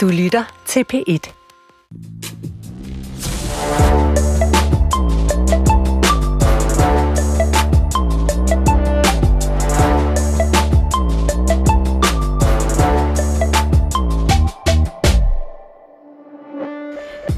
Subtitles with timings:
[0.00, 1.32] Du lytter til P1.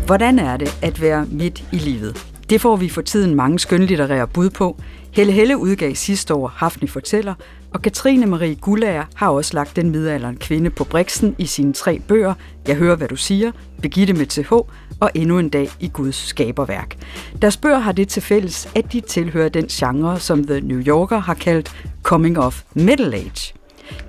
[0.06, 2.26] Hvordan er det at være midt i livet?
[2.50, 4.76] Det får vi for tiden mange skønlitterære bud på.
[5.12, 7.34] Helle Helle udgav sidste år Hafni fortæller,
[7.74, 12.00] og Katrine Marie Gullager har også lagt den midalderen kvinde på briksen i sine tre
[12.08, 12.34] bøger,
[12.68, 14.52] Jeg hører, hvad du siger, Begitte med TH
[15.00, 16.96] og Endnu en dag i Guds skaberværk.
[17.42, 21.18] Deres bøger har det til fælles, at de tilhører den genre, som The New Yorker
[21.18, 23.54] har kaldt Coming of Middle Age.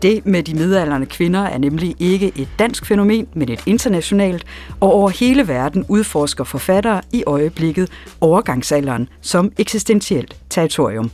[0.02, 4.46] Det med de midalderne kvinder er nemlig ikke et dansk fænomen, men et internationalt,
[4.80, 7.90] og over hele verden udforsker forfattere i øjeblikket
[8.22, 11.12] overgangsalderen som eksistentielt territorium.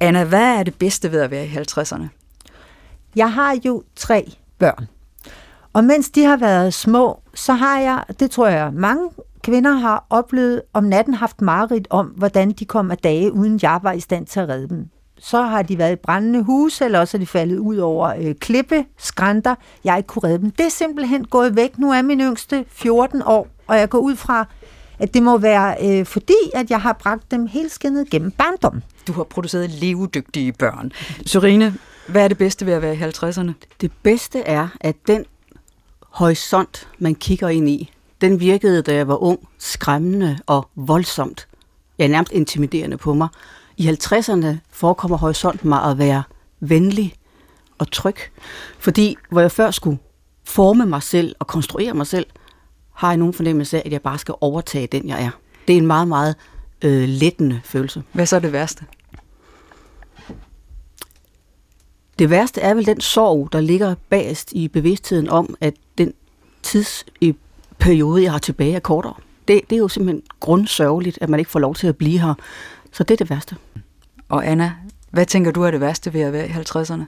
[0.00, 2.04] Anna, hvad er det bedste ved at være i 50'erne?
[3.16, 4.88] Jeg har jo tre børn.
[5.72, 9.10] Og mens de har været små, så har jeg, det tror jeg, mange
[9.42, 13.80] kvinder har oplevet om natten haft mareridt om, hvordan de kom af dage, uden jeg
[13.82, 14.88] var i stand til at redde dem.
[15.18, 18.34] Så har de været i brændende hus, eller også er de faldet ud over øh,
[18.34, 19.54] klippe, skrænter.
[19.84, 20.50] Jeg ikke kunne redde dem.
[20.50, 21.78] Det er simpelthen gået væk.
[21.78, 24.46] Nu er min yngste 14 år, og jeg går ud fra,
[24.98, 28.82] at det må være øh, fordi, at jeg har bragt dem helt skinnet gennem barndommen.
[29.06, 30.92] Du har produceret levedygtige børn.
[31.26, 31.74] Sørine,
[32.06, 33.52] hvad er det bedste ved at være i 50'erne?
[33.80, 35.24] Det bedste er, at den
[36.00, 41.48] horisont, man kigger ind i, den virkede, da jeg var ung, skræmmende og voldsomt.
[41.98, 43.28] Ja, nærmest intimiderende på mig.
[43.76, 46.22] I 50'erne forekommer horisonten mig at være
[46.60, 47.14] venlig
[47.78, 48.16] og tryg.
[48.78, 49.98] Fordi hvor jeg før skulle
[50.44, 52.26] forme mig selv og konstruere mig selv,
[52.96, 55.30] har jeg nogen fornemmelse af, at jeg bare skal overtage den, jeg er.
[55.68, 56.34] Det er en meget, meget
[56.82, 58.02] øh, lettende følelse.
[58.12, 58.84] Hvad så er det værste?
[62.18, 66.12] Det værste er vel den sorg, der ligger bagest i bevidstheden om, at den
[66.62, 69.14] tidsperiode, jeg har tilbage, er kortere.
[69.48, 72.34] Det, det er jo simpelthen grundsørgeligt, at man ikke får lov til at blive her.
[72.92, 73.56] Så det er det værste.
[74.28, 74.72] Og Anna,
[75.10, 77.02] hvad tænker du er det værste ved at være i 50'erne?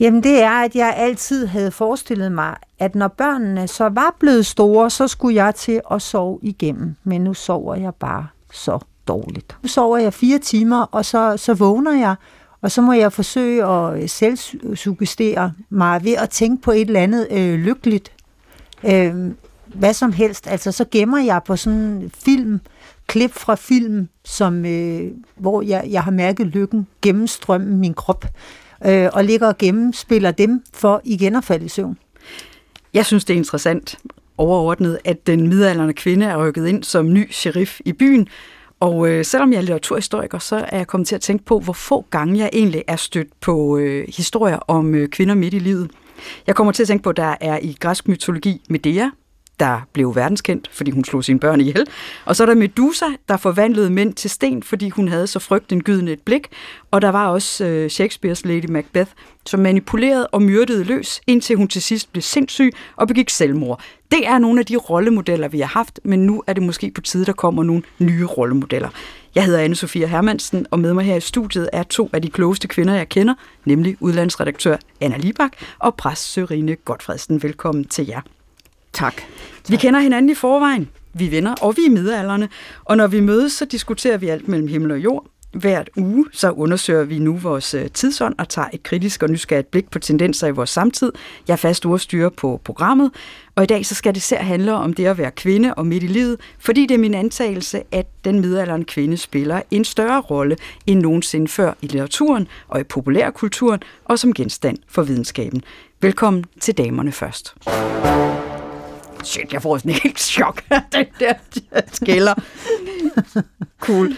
[0.00, 4.46] Jamen det er, at jeg altid havde forestillet mig, at når børnene så var blevet
[4.46, 6.96] store, så skulle jeg til at sove igennem.
[7.04, 9.56] Men nu sover jeg bare så dårligt.
[9.62, 12.14] Nu sover jeg fire timer, og så, så vågner jeg,
[12.62, 17.00] og så må jeg forsøge at øh, selvsuggestere mig ved at tænke på et eller
[17.00, 18.12] andet øh, lykkeligt.
[18.84, 19.14] Øh,
[19.66, 20.46] hvad som helst.
[20.46, 22.60] Altså så gemmer jeg på sådan en film,
[23.06, 28.24] klip fra film, som, øh, hvor jeg, jeg har mærket lykken gennemstrømme min krop
[28.86, 31.98] øh, og ligger og gennemspiller dem for igen at falde i søvn.
[32.94, 33.98] Jeg synes, det er interessant
[34.38, 38.28] overordnet, at den midalderne kvinde er rykket ind som ny sheriff i byen,
[38.80, 41.72] og øh, selvom jeg er litteraturhistoriker, så er jeg kommet til at tænke på, hvor
[41.72, 45.90] få gange jeg egentlig er stødt på øh, historier om øh, kvinder midt i livet.
[46.46, 49.08] Jeg kommer til at tænke på, at der er i græsk mytologi Medea,
[49.60, 51.86] der blev verdenskendt, fordi hun slog sine børn ihjel.
[52.24, 56.12] Og så er der Medusa, der forvandlede mænd til sten, fordi hun havde så frygtindgydende
[56.12, 56.48] et blik.
[56.90, 59.10] Og der var også øh, Shakespeares Lady Macbeth,
[59.46, 63.80] som manipulerede og myrdede løs, indtil hun til sidst blev sindssyg og begik selvmord.
[64.10, 67.00] Det er nogle af de rollemodeller, vi har haft, men nu er det måske på
[67.00, 68.88] tide, der kommer nogle nye rollemodeller.
[69.34, 72.30] Jeg hedder anne Sofia Hermansen, og med mig her i studiet er to af de
[72.30, 73.34] klogeste kvinder, jeg kender,
[73.64, 77.42] nemlig udlandsredaktør Anna Libak og præst Sørine Godfredsen.
[77.42, 78.35] Velkommen til jer.
[78.96, 79.22] Tak.
[79.68, 80.88] Vi kender hinanden i forvejen.
[81.12, 82.48] Vi er venner, og vi er midalderne.
[82.84, 85.26] Og når vi mødes, så diskuterer vi alt mellem himmel og jord.
[85.52, 89.70] Hvert uge så undersøger vi nu vores øh, tidsånd og tager et kritisk og nysgerrigt
[89.70, 91.12] blik på tendenser i vores samtid.
[91.48, 93.10] Jeg er fast ordstyrer på programmet,
[93.54, 96.02] og i dag så skal det ser handle om det at være kvinde og midt
[96.02, 100.56] i livet, fordi det er min antagelse, at den midalderne kvinde spiller en større rolle
[100.86, 105.62] end nogensinde før i litteraturen og i populærkulturen og som genstand for videnskaben.
[106.00, 107.54] Velkommen til Damerne først
[109.26, 111.32] shit, jeg får sådan en helt chok af den der
[111.92, 112.34] skælder.
[113.80, 114.16] cool.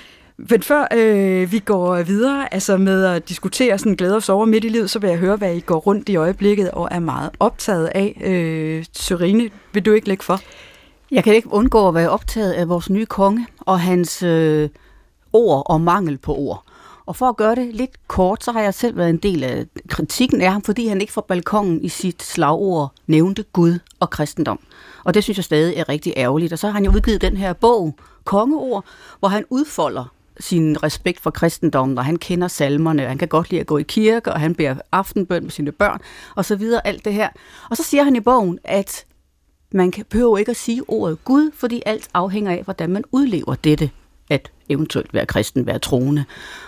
[0.50, 4.64] Men før øh, vi går videre altså med at diskutere sådan glæde og over midt
[4.64, 7.30] i livet, så vil jeg høre, hvad I går rundt i øjeblikket og er meget
[7.40, 8.20] optaget af.
[8.24, 10.40] Øh, Sørine, vil du ikke lægge for?
[11.10, 14.68] Jeg kan ikke undgå at være optaget af vores nye konge og hans øh,
[15.32, 16.64] ord og mangel på ord.
[17.06, 19.66] Og for at gøre det lidt kort, så har jeg selv været en del af
[19.88, 24.60] kritikken af ham, fordi han ikke fra balkongen i sit slagord nævnte Gud og kristendom.
[25.04, 26.52] Og det synes jeg stadig er rigtig ærgerligt.
[26.52, 28.84] Og så har han jo udgivet den her bog, Kongeord,
[29.18, 33.50] hvor han udfolder sin respekt for kristendommen, og han kender salmerne, og han kan godt
[33.50, 36.00] lide at gå i kirke, og han beder aftenbøn med sine børn,
[36.34, 37.28] og så videre, alt det her.
[37.70, 39.06] Og så siger han i bogen, at
[39.72, 43.54] man kan, behøver ikke at sige ordet Gud, fordi alt afhænger af, hvordan man udlever
[43.54, 43.90] dette
[44.30, 46.24] at eventuelt være kristen, være troende.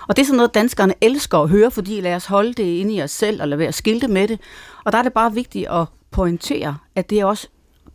[0.09, 2.95] Og det er sådan noget, danskerne elsker at høre, fordi lad os holde det inde
[2.95, 4.41] i os selv, og lade være skilte med det.
[4.85, 7.49] Og der er det bare vigtigt at pointere, at det er også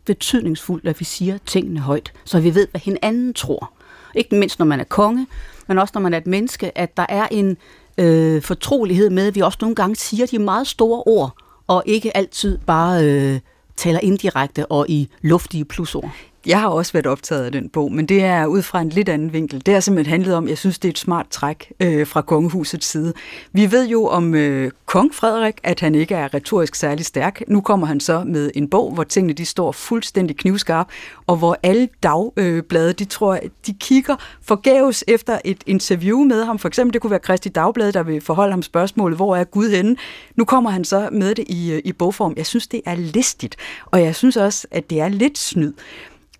[0.06, 3.72] betydningsfuldt, at vi siger tingene højt, så vi ved, hvad hinanden tror.
[4.14, 5.26] Ikke mindst, når man er konge,
[5.66, 7.56] men også når man er et menneske, at der er en
[7.98, 11.36] øh, fortrolighed med, at vi også nogle gange siger de meget store ord,
[11.66, 13.40] og ikke altid bare øh,
[13.76, 16.10] taler indirekte og i luftige plusord.
[16.46, 19.08] Jeg har også været optaget af den bog, men det er ud fra en lidt
[19.08, 19.62] anden vinkel.
[19.66, 22.86] Det har simpelthen handlet om, jeg synes, det er et smart træk øh, fra kongehusets
[22.86, 23.12] side.
[23.52, 27.42] Vi ved jo om øh, kong Frederik, at han ikke er retorisk særlig stærk.
[27.48, 30.88] Nu kommer han så med en bog, hvor tingene de står fuldstændig knivskarp,
[31.26, 36.58] og hvor alle dagblade, de tror, de kigger forgæves efter et interview med ham.
[36.58, 39.70] For eksempel, det kunne være Kristi Dagblad, der vil forholde ham spørgsmålet, hvor er Gud
[39.70, 39.96] henne?
[40.36, 42.34] Nu kommer han så med det i, øh, i bogform.
[42.36, 43.56] Jeg synes, det er listigt,
[43.86, 45.72] og jeg synes også, at det er lidt snyd.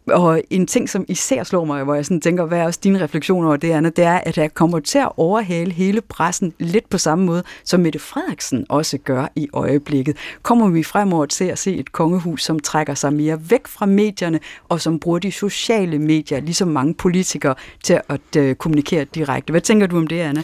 [0.06, 3.00] Og en ting, som især slår mig, hvor jeg sådan tænker, hvad er også dine
[3.00, 6.88] refleksioner over det, Anna, det er, at jeg kommer til at overhale hele pressen lidt
[6.88, 10.16] på samme måde, som Mette Frederiksen også gør i øjeblikket.
[10.42, 14.40] Kommer vi fremover til at se et kongehus, som trækker sig mere væk fra medierne,
[14.68, 19.50] og som bruger de sociale medier, ligesom mange politikere, til at øh, kommunikere direkte.
[19.50, 20.42] Hvad tænker du om det, Anna?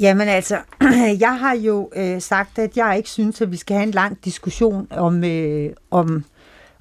[0.00, 0.58] Jamen altså,
[1.26, 4.18] jeg har jo øh, sagt, at jeg ikke synes, at vi skal have en lang
[4.24, 6.24] diskussion om, øh, om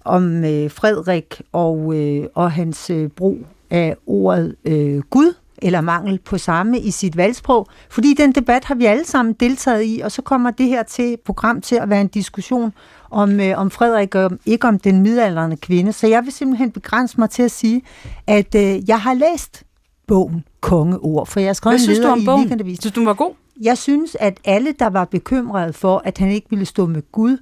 [0.09, 3.37] om øh, Frederik og, øh, og hans øh, brug
[3.69, 8.75] af ordet øh, Gud, eller mangel på samme i sit valgsprog, fordi den debat har
[8.75, 12.01] vi alle sammen deltaget i, og så kommer det her til program til at være
[12.01, 12.73] en diskussion
[13.09, 15.93] om, øh, om Frederik, og ikke om den midaldrende kvinde.
[15.93, 17.81] Så jeg vil simpelthen begrænse mig til at sige,
[18.27, 19.63] at øh, jeg har læst
[20.07, 22.39] bogen Kongeord, for jeg har skrevet Hvad synes du om i bogen?
[22.39, 22.81] Weekendavisen.
[22.81, 23.33] Synes du, den var god?
[23.61, 27.37] Jeg synes, at alle, der var bekymrede for, at han ikke ville stå med Gud,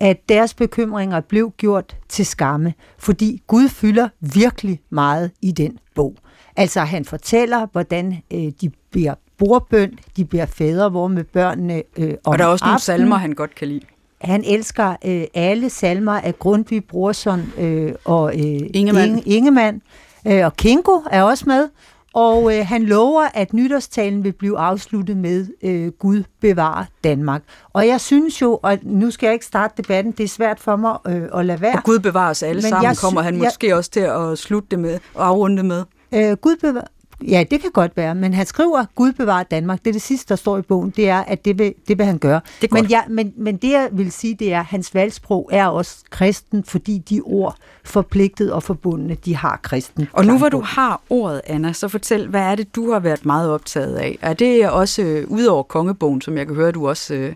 [0.00, 6.14] at deres bekymringer blev gjort til skamme, fordi Gud fylder virkelig meget i den bog.
[6.56, 12.10] Altså han fortæller, hvordan øh, de beder bordbøn, de beder fædre, hvor med børnene øh,
[12.10, 13.80] om Og der er også nogle salmer, han godt kan lide.
[14.20, 19.10] Han elsker øh, alle salmer af Grundtvig, Brorson øh, og øh, Ingemann.
[19.10, 19.82] Inge, Ingemann.
[20.26, 21.68] Øh, og Kingo er også med.
[22.14, 27.42] Og øh, han lover, at nytårstalen vil blive afsluttet med øh, Gud bevarer Danmark.
[27.72, 30.76] Og jeg synes jo, og nu skal jeg ikke starte debatten, det er svært for
[30.76, 31.74] mig øh, at lade være.
[31.76, 34.38] Og Gud bevarer os alle Men sammen, jeg kommer han jeg- måske også til at
[34.38, 35.84] slutte det med, og afrunde det med.
[36.14, 36.84] Øh, Gud bevar...
[37.26, 39.78] Ja, det kan godt være, men han skriver, Gud bevarer Danmark.
[39.78, 42.06] Det er det sidste, der står i bogen, det er, at det vil, det vil
[42.06, 42.40] han gøre.
[42.60, 45.66] Det men, ja, men, men det, jeg vil sige, det er, at hans valgsprog er
[45.66, 50.08] også kristen, fordi de ord forpligtet og forbundne, de har kristen.
[50.12, 53.26] Og nu hvor du har ordet, Anna, så fortæl, hvad er det, du har været
[53.26, 54.18] meget optaget af?
[54.22, 57.34] Er det også, øh, ud over kongebogen, som jeg kan høre, du også øh,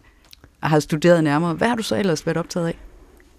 [0.62, 2.76] har studeret nærmere, hvad har du så ellers været optaget af?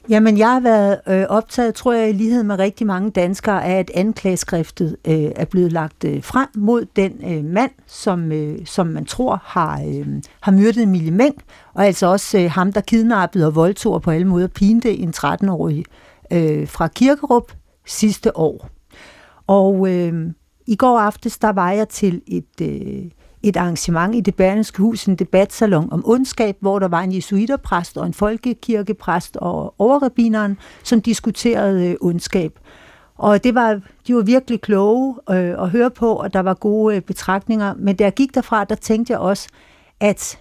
[0.09, 3.79] Jamen, jeg har været øh, optaget, tror jeg, i lighed med rigtig mange danskere, af
[3.79, 8.87] at anklageskriftet øh, er blevet lagt øh, frem mod den øh, mand, som, øh, som
[8.87, 10.07] man tror har, øh,
[10.41, 11.35] har myrdet Emilie Meng,
[11.73, 15.13] og altså også øh, ham, der kidnappede og voldtog og på alle måder pinte en
[15.17, 15.85] 13-årig
[16.31, 17.51] øh, fra Kirkerup
[17.85, 18.69] sidste år.
[19.47, 20.31] Og øh,
[20.67, 23.11] i går aftes, der var jeg til et, øh,
[23.43, 27.97] et arrangement i det Berlingske Hus, en debatsalon om ondskab, hvor der var en jesuiterpræst
[27.97, 32.59] og en folkekirkepræst og overrabineren, som diskuterede øh, ondskab.
[33.15, 36.95] Og det var, de var virkelig kloge øh, at høre på, og der var gode
[36.95, 37.73] øh, betragtninger.
[37.77, 39.47] Men da jeg gik derfra, der tænkte jeg også,
[39.99, 40.39] at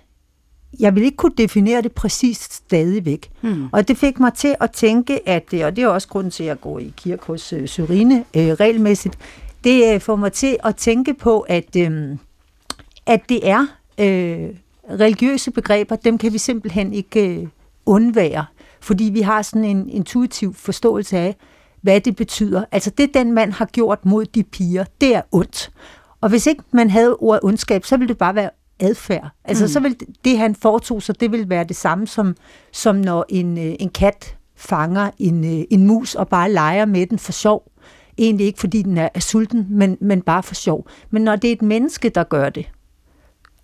[0.81, 3.31] jeg ville ikke kunne definere det præcist stadigvæk.
[3.41, 3.69] Hmm.
[3.73, 6.43] Og det fik mig til at tænke, at, øh, og det er også grunden til,
[6.43, 9.19] at jeg går i kirke hos øh, Syrine øh, regelmæssigt,
[9.65, 12.17] det øh, får mig til at tænke på, at, øh,
[13.07, 13.67] at det er
[14.01, 14.51] øh,
[14.91, 17.47] religiøse begreber, dem kan vi simpelthen ikke øh,
[17.87, 18.45] undvære,
[18.81, 21.37] fordi vi har sådan en intuitiv forståelse af,
[21.81, 22.65] hvad det betyder.
[22.73, 25.71] Altså det, den mand har gjort mod de piger, det er ondt.
[26.21, 29.29] Og hvis ikke man havde ordet ondskab, så ville det bare være adfærd.
[29.45, 29.69] Altså mm.
[29.69, 32.37] så vil det, det, han foretog sig, det vil være det samme som,
[32.73, 37.07] som når en, øh, en kat fanger en, øh, en mus og bare leger med
[37.07, 37.73] den for sjov.
[38.19, 40.87] Egentlig ikke fordi den er, er sulten, men, men bare for sjov.
[41.11, 42.71] Men når det er et menneske, der gør det,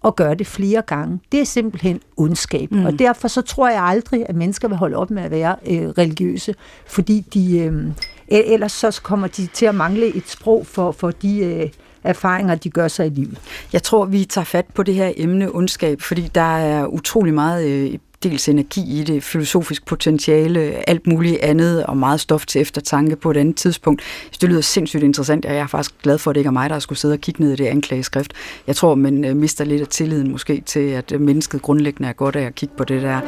[0.02, 2.72] og gør det flere gange, det er simpelthen ondskab.
[2.72, 2.84] Mm.
[2.86, 5.88] Og derfor så tror jeg aldrig, at mennesker vil holde op med at være øh,
[5.88, 6.54] religiøse,
[6.86, 7.84] fordi de, øh,
[8.28, 11.68] ellers så kommer de til at mangle et sprog for, for de øh,
[12.04, 13.38] erfaringer, de gør sig i livet.
[13.72, 17.68] Jeg tror, vi tager fat på det her emne ondskab, fordi der er utrolig meget
[17.68, 23.16] øh, dels energi i det, filosofisk potentiale, alt muligt andet, og meget stof til eftertanke
[23.16, 24.02] på et andet tidspunkt.
[24.30, 26.52] Så det lyder sindssygt interessant, og jeg er faktisk glad for, at det ikke er
[26.52, 28.32] mig, der skulle sidde og kigge ned i det anklageskrift.
[28.66, 32.12] Jeg tror, man øh, mister lidt af tilliden måske til, at øh, mennesket grundlæggende er
[32.12, 33.20] godt af at kigge på det der.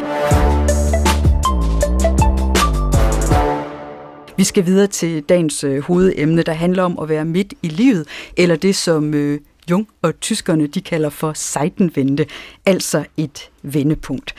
[4.37, 8.07] Vi skal videre til dagens øh, hovedemne, der handler om at være midt i livet,
[8.37, 12.25] eller det som øh, Jung og tyskerne de kalder for Seitenwende,
[12.67, 14.35] altså et vendepunkt.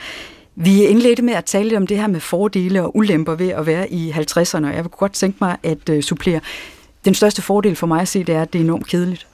[0.54, 3.66] Vi indledte med at tale lidt om det her med fordele og ulemper ved at
[3.66, 6.40] være i 50'erne, og jeg kunne godt tænke mig at øh, supplere.
[7.04, 9.26] Den største fordel for mig at se, det er, at det er enormt kedeligt.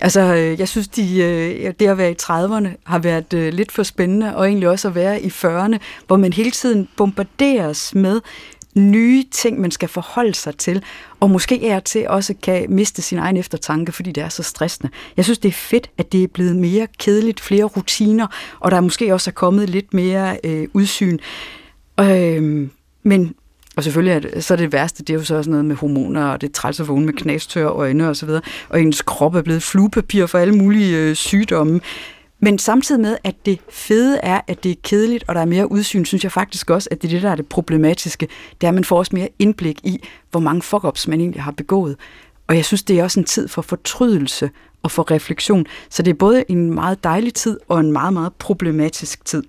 [0.00, 3.82] Altså, øh, jeg synes, de, øh, det at være i 30'erne har været lidt for
[3.82, 8.20] spændende, og egentlig også at være i 40'erne, hvor man hele tiden bombarderes med
[8.74, 10.82] nye ting, man skal forholde sig til,
[11.20, 14.92] og måske er til også kan miste sin egen eftertanke, fordi det er så stressende.
[15.16, 18.26] Jeg synes, det er fedt, at det er blevet mere kedeligt, flere rutiner,
[18.60, 21.18] og der måske også er kommet lidt mere øh, udsyn.
[22.00, 22.68] Øh,
[23.02, 23.34] men
[23.76, 25.76] og selvfølgelig er det, så er det værste, det er jo så også noget med
[25.76, 29.02] hormoner, og det er træls at vågne med knastør øjne og så videre, og ens
[29.02, 31.80] krop er blevet fluepapir for alle mulige øh, sygdomme.
[32.40, 35.70] Men samtidig med, at det fede er, at det er kedeligt, og der er mere
[35.70, 38.28] udsyn, synes jeg faktisk også, at det er det, der er det problematiske.
[38.60, 41.50] Det er, at man får også mere indblik i, hvor mange fuck man egentlig har
[41.52, 41.96] begået.
[42.46, 44.50] Og jeg synes, det er også en tid for fortrydelse
[44.82, 45.66] og for refleksion.
[45.90, 49.42] Så det er både en meget dejlig tid og en meget, meget problematisk tid.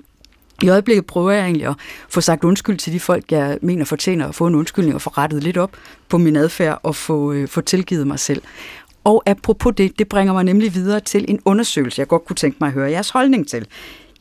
[0.61, 1.75] I øjeblikket prøver jeg egentlig at
[2.09, 5.09] få sagt undskyld til de folk, jeg mener fortjener at få en undskyldning og få
[5.09, 5.71] rettet lidt op
[6.09, 8.41] på min adfærd og få, øh, få tilgivet mig selv.
[9.03, 12.57] Og apropos det, det bringer mig nemlig videre til en undersøgelse, jeg godt kunne tænke
[12.61, 13.67] mig at høre jeres holdning til.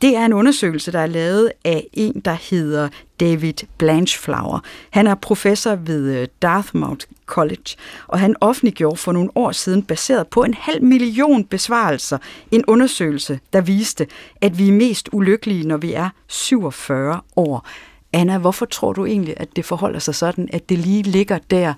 [0.01, 4.59] Det er en undersøgelse, der er lavet af en, der hedder David Blanchflower.
[4.89, 7.75] Han er professor ved øh, Dartmouth College,
[8.07, 12.17] og han offentliggjorde for nogle år siden, baseret på en halv million besvarelser,
[12.51, 14.07] en undersøgelse, der viste,
[14.41, 17.67] at vi er mest ulykkelige, når vi er 47 år.
[18.13, 21.73] Anna, hvorfor tror du egentlig, at det forholder sig sådan, at det lige ligger der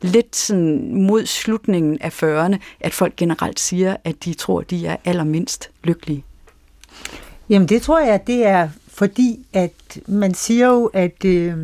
[0.00, 4.96] lidt sådan mod slutningen af 40'erne, at folk generelt siger, at de tror, de er
[5.04, 6.24] allermindst lykkelige?
[7.48, 11.56] Jamen det tror jeg, det er fordi, at man siger jo, at øh,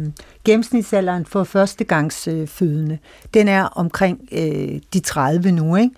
[0.45, 5.95] gennemsnitsalderen for førstegangsfødende, øh, den er omkring øh, de 30 nu, ikke?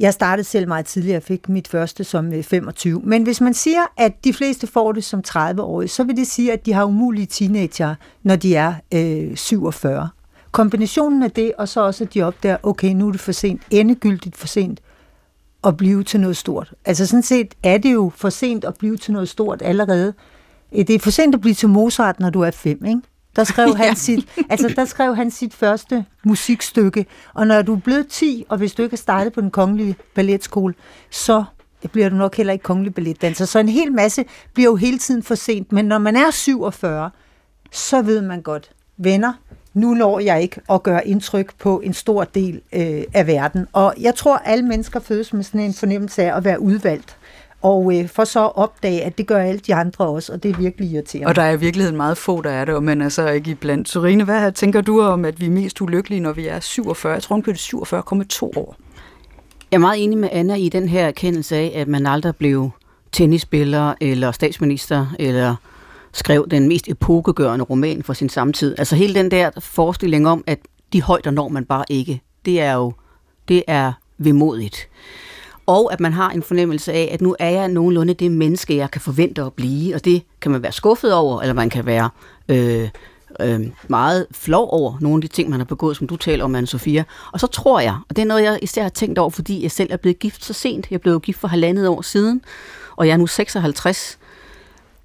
[0.00, 3.00] Jeg startede selv meget tidligere, jeg fik mit første som øh, 25.
[3.04, 6.52] Men hvis man siger, at de fleste får det som 30-årige, så vil det sige,
[6.52, 10.08] at de har umulige teenager, når de er øh, 47.
[10.52, 13.62] Kombinationen af det, og så også, at de opdager, okay, nu er det for sent,
[13.70, 14.80] endegyldigt for sent,
[15.64, 16.74] at blive til noget stort.
[16.84, 20.14] Altså sådan set er det jo for sent at blive til noget stort allerede.
[20.72, 23.00] Øh, det er for sent at blive til Mozart, når du er fem, ikke?
[23.36, 27.80] Der skrev, han sit, altså, der skrev han sit første musikstykke, og når du er
[27.80, 30.74] blevet 10, og hvis du ikke har startet på den kongelige balletskole,
[31.10, 31.44] så
[31.92, 33.44] bliver du nok heller ikke kongelig balletdanser.
[33.44, 37.10] Så en hel masse bliver jo hele tiden for sent, men når man er 47,
[37.72, 39.32] så ved man godt, venner,
[39.74, 43.66] nu når jeg ikke at gøre indtryk på en stor del øh, af verden.
[43.72, 47.16] Og jeg tror, at alle mennesker fødes med sådan en fornemmelse af at være udvalgt.
[47.62, 50.50] Og øh, for så at opdage, at det gør alle de andre også, og det
[50.50, 51.28] er virkelig irriterende.
[51.28, 53.50] Og der er i virkeligheden meget få, der er det, og man er så ikke
[53.50, 53.88] iblandt.
[53.88, 57.12] Sorine, hvad tænker du om, at vi er mest ulykkelige, når vi er 47?
[57.12, 58.76] Jeg tror, hun det 47,2 år.
[59.70, 62.70] Jeg er meget enig med Anna i den her erkendelse af, at man aldrig blev
[63.12, 65.56] tennisspiller, eller statsminister, eller
[66.12, 68.74] skrev den mest epokegørende roman for sin samtid.
[68.78, 70.58] Altså hele den der forestilling om, at
[70.92, 72.92] de højder når man bare ikke, det er jo
[73.48, 74.88] det er vemodigt.
[75.66, 78.90] Og at man har en fornemmelse af, at nu er jeg nogenlunde det menneske, jeg
[78.90, 82.10] kan forvente at blive, og det kan man være skuffet over, eller man kan være
[82.48, 82.88] øh,
[83.40, 86.56] øh, meget flov over nogle af de ting, man har begået, som du taler om,
[86.56, 87.02] Anne-Sophia.
[87.32, 89.70] Og så tror jeg, og det er noget, jeg især har tænkt over, fordi jeg
[89.70, 90.90] selv er blevet gift så sent.
[90.90, 92.42] Jeg blev gift for halvandet år siden,
[92.96, 94.18] og jeg er nu 56.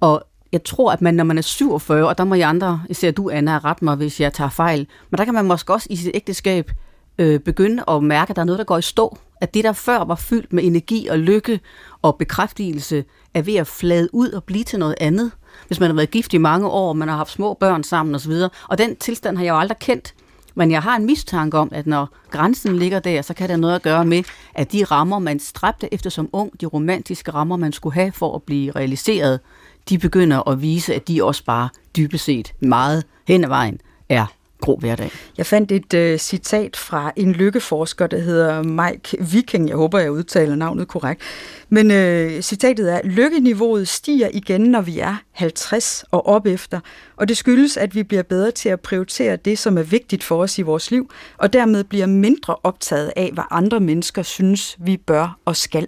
[0.00, 0.22] Og
[0.56, 3.30] jeg tror, at man, når man er 47, og der må I andre, især du,
[3.30, 6.10] Anna, ret mig, hvis jeg tager fejl, men der kan man måske også i sit
[6.14, 6.70] ægteskab
[7.18, 9.18] øh, begynde at mærke, at der er noget, der går i stå.
[9.40, 11.60] At det, der før var fyldt med energi og lykke
[12.02, 15.30] og bekræftelse, er ved at flade ud og blive til noget andet.
[15.66, 18.32] Hvis man har været gift i mange år, man har haft små børn sammen osv.
[18.68, 20.14] Og den tilstand har jeg jo aldrig kendt.
[20.58, 23.60] Men jeg har en mistanke om, at når grænsen ligger der, så kan det have
[23.60, 24.22] noget at gøre med,
[24.54, 28.34] at de rammer, man stræbte efter som ung, de romantiske rammer, man skulle have for
[28.34, 29.40] at blive realiseret,
[29.88, 34.26] de begynder at vise, at de også bare dybest set meget hen ad vejen er
[34.60, 35.10] grå hverdag.
[35.38, 39.68] Jeg fandt et øh, citat fra en lykkeforsker, der hedder Mike Viking.
[39.68, 41.22] Jeg håber, jeg udtaler navnet korrekt.
[41.68, 46.80] Men øh, citatet er, lykkeniveauet stiger igen, når vi er 50 og op efter.
[47.16, 50.42] Og det skyldes, at vi bliver bedre til at prioritere det, som er vigtigt for
[50.42, 54.96] os i vores liv, og dermed bliver mindre optaget af, hvad andre mennesker synes, vi
[54.96, 55.86] bør og skal.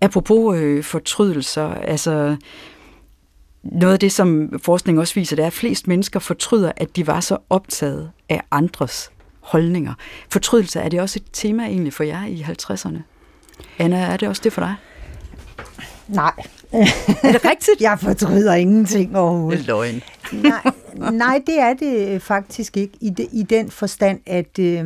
[0.00, 2.36] Apropos øh, fortrydelser, altså
[3.72, 7.06] noget af det, som forskning også viser, det er, at flest mennesker fortryder, at de
[7.06, 9.94] var så optaget af andres holdninger.
[10.30, 12.98] Fortrydelse, er det også et tema egentlig for jer i 50'erne?
[13.78, 14.74] Anna, er det også det for dig?
[16.08, 16.32] Nej.
[16.72, 17.80] Er det rigtigt?
[17.88, 19.58] jeg fortryder ingenting overhovedet.
[19.58, 20.02] Det er løgn.
[20.32, 22.94] nej, nej, det er det faktisk ikke.
[23.00, 24.84] I, de, i den forstand, at, øh,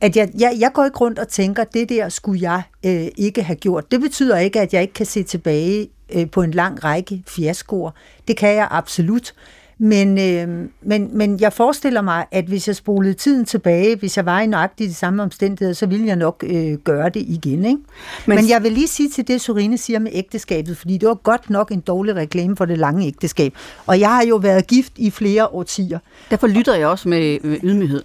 [0.00, 3.42] at jeg, jeg, jeg går ikke rundt og tænker, det der skulle jeg øh, ikke
[3.42, 3.90] have gjort.
[3.90, 7.90] Det betyder ikke, at jeg ikke kan se tilbage øh, på en lang række fiaskoer.
[8.28, 9.34] Det kan jeg absolut.
[9.78, 14.26] Men, øh, men, men jeg forestiller mig, at hvis jeg spolede tiden tilbage, hvis jeg
[14.26, 17.64] var i nøjagtigt de samme omstændigheder, så ville jeg nok øh, gøre det igen.
[17.64, 17.78] Ikke?
[18.26, 21.14] Men, men jeg vil lige sige til det, Sorine siger med ægteskabet, fordi det var
[21.14, 23.54] godt nok en dårlig reklame for det lange ægteskab.
[23.86, 25.98] Og jeg har jo været gift i flere årtier.
[26.30, 28.02] Derfor lytter jeg også med, med ydmyghed.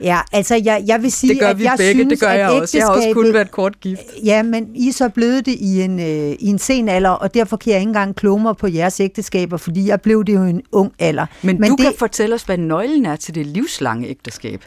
[0.00, 2.28] Ja, altså jeg, jeg vil sige, det gør at vi jeg begge, synes, det gør
[2.28, 2.78] at jeg også.
[2.78, 4.02] Jeg har også kun været kort gift.
[4.24, 7.34] Ja, men I er så blevet det i en, øh, i en sen alder, og
[7.34, 10.44] derfor kan jeg ikke engang kloge mig på jeres ægteskaber, fordi jeg blev det jo
[10.44, 11.26] i en ung alder.
[11.42, 14.64] Men, men du det, kan fortælle os, hvad nøglen er til det livslange ægteskab.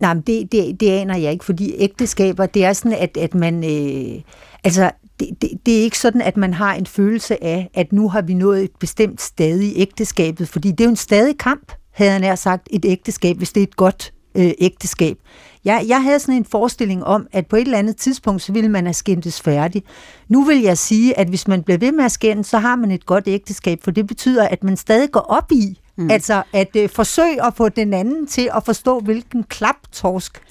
[0.00, 3.34] Nej, men det, det, det aner jeg ikke, fordi ægteskaber, det er sådan, at, at
[3.34, 3.64] man...
[3.64, 4.20] Øh,
[4.64, 8.08] altså, det, det, det er ikke sådan, at man har en følelse af, at nu
[8.08, 11.72] har vi nået et bestemt stade i ægteskabet, fordi det er jo en stadig kamp,
[11.90, 15.16] havde han nær sagt, et ægteskab, hvis det er et godt øh, ægteskab.
[15.64, 18.70] Jeg, jeg havde sådan en forestilling om, at på et eller andet tidspunkt, så ville
[18.70, 19.82] man have skændtes færdig.
[20.28, 22.90] Nu vil jeg sige, at hvis man bliver ved med at skændes, så har man
[22.90, 26.10] et godt ægteskab, for det betyder, at man stadig går op i, Mm.
[26.10, 30.42] Altså at øh, forsøge at få den anden til at forstå, hvilken klaptorsk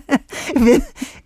[0.66, 0.80] ved,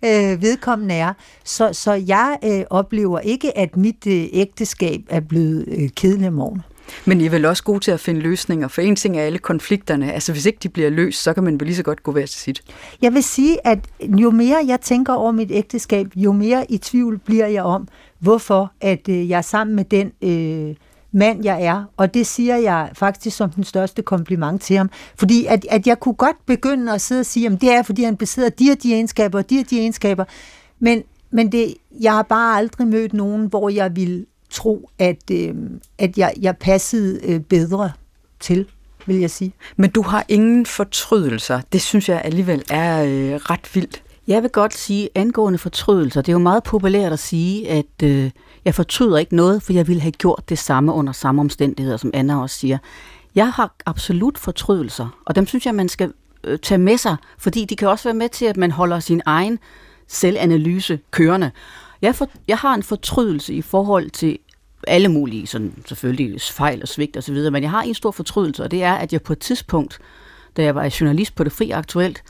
[0.05, 1.13] øh, vedkommende er.
[1.43, 6.61] Så, så jeg øh, oplever ikke, at mit øh, ægteskab er blevet øh, kedeligt morgen.
[7.05, 9.37] Men I er vel også gode til at finde løsninger, for en ting er alle
[9.37, 10.13] konflikterne.
[10.13, 12.25] Altså hvis ikke de bliver løst, så kan man vel lige så godt gå hver
[12.25, 12.61] til sit.
[13.01, 17.17] Jeg vil sige, at jo mere jeg tænker over mit ægteskab, jo mere i tvivl
[17.17, 17.87] bliver jeg om,
[18.19, 20.75] hvorfor at øh, jeg er sammen med den øh,
[21.11, 21.83] mand, jeg er.
[21.97, 24.89] Og det siger jeg faktisk som den største kompliment til ham.
[25.15, 28.03] Fordi at, at jeg kunne godt begynde at sidde og sige, at det er, fordi
[28.03, 30.25] han besidder de og de egenskaber og de og de egenskaber.
[30.79, 35.55] Men, men det, jeg har bare aldrig mødt nogen, hvor jeg ville tro, at, øh,
[35.97, 37.91] at jeg, jeg passede øh, bedre
[38.39, 38.65] til,
[39.05, 39.53] vil jeg sige.
[39.75, 41.61] Men du har ingen fortrydelser.
[41.73, 44.03] Det synes jeg alligevel er øh, ret vildt.
[44.27, 48.31] Jeg vil godt sige, angående fortrydelser, det er jo meget populært at sige, at øh,
[48.65, 52.11] jeg fortryder ikke noget, for jeg ville have gjort det samme under samme omstændigheder, som
[52.13, 52.77] Anna også siger.
[53.35, 56.13] Jeg har absolut fortrydelser, og dem synes jeg, man skal
[56.43, 59.21] øh, tage med sig, fordi de kan også være med til, at man holder sin
[59.25, 59.59] egen
[60.07, 61.51] selvanalyse kørende.
[62.01, 64.39] Jeg, for, jeg har en fortrydelse i forhold til
[64.87, 68.71] alle mulige, sådan, selvfølgelig fejl og svigt osv., men jeg har en stor fortrydelse, og
[68.71, 69.99] det er, at jeg på et tidspunkt,
[70.57, 72.23] da jeg var journalist på Det Fri Aktuelt,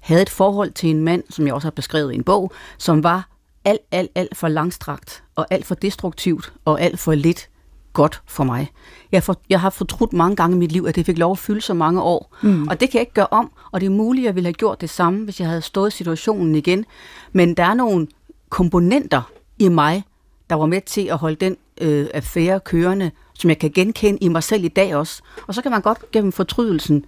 [0.00, 3.02] havde et forhold til en mand, som jeg også har beskrevet i en bog, som
[3.02, 3.28] var
[3.64, 7.48] alt, alt, alt for langstrakt, og alt for destruktivt, og alt for lidt
[7.92, 8.70] godt for mig.
[9.12, 11.38] Jeg, for, jeg har fortrudt mange gange i mit liv, at det fik lov at
[11.38, 12.36] fylde så mange år.
[12.42, 12.68] Mm.
[12.68, 14.54] Og det kan jeg ikke gøre om, og det er muligt, at jeg ville have
[14.54, 16.84] gjort det samme, hvis jeg havde stået i situationen igen.
[17.32, 18.06] Men der er nogle
[18.50, 20.02] komponenter i mig,
[20.50, 24.28] der var med til at holde den øh, affære kørende, som jeg kan genkende i
[24.28, 25.22] mig selv i dag også.
[25.46, 27.04] Og så kan man godt gennem fortrydelsen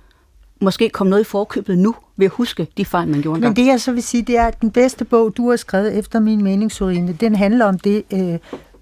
[0.61, 3.67] måske komme noget i forkøbet nu, ved at huske de fejl, man gjorde Men det
[3.67, 6.43] jeg så vil sige, det er, at den bedste bog, du har skrevet efter min
[6.45, 8.39] mening, Sorine, den handler om det øh,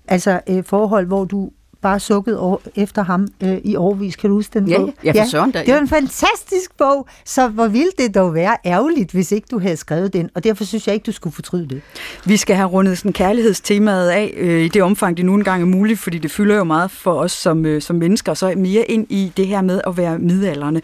[0.09, 1.51] altså øh, forhold, hvor du
[1.83, 4.17] bare sukket over, efter ham øh, i årvis.
[4.17, 4.95] Kan du huske den ja, bog?
[5.05, 8.57] Ja, for søren da, Det var en fantastisk bog, så hvor ville det dog være
[8.65, 11.69] ærgerligt, hvis ikke du havde skrevet den, og derfor synes jeg ikke, du skulle fortryde
[11.69, 11.83] det.
[12.25, 15.67] Vi skal have rundet sådan kærlighedstemaet af øh, i det omfang, det nu engang er
[15.67, 19.07] muligt, fordi det fylder jo meget for os som, øh, som mennesker, så mere ind
[19.09, 20.81] i det her med at være midalderne.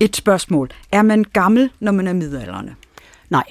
[0.00, 0.70] Et spørgsmål.
[0.92, 2.74] Er man gammel, når man er midalderne?
[3.30, 3.44] Nej.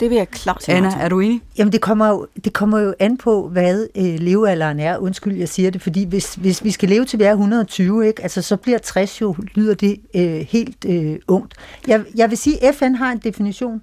[0.00, 0.74] Det vil jeg klart sige.
[0.74, 1.40] Anna, er du enig?
[1.58, 4.98] Jamen, det kommer jo, det kommer jo an på, hvad øh, levealderen er.
[4.98, 8.22] Undskyld, jeg siger det, fordi hvis, hvis vi skal leve til vi er 120, ikke?
[8.22, 11.54] Altså, så bliver 60 jo, lyder det øh, helt øh, ungt.
[11.86, 13.82] Jeg, jeg vil sige, at FN har en definition.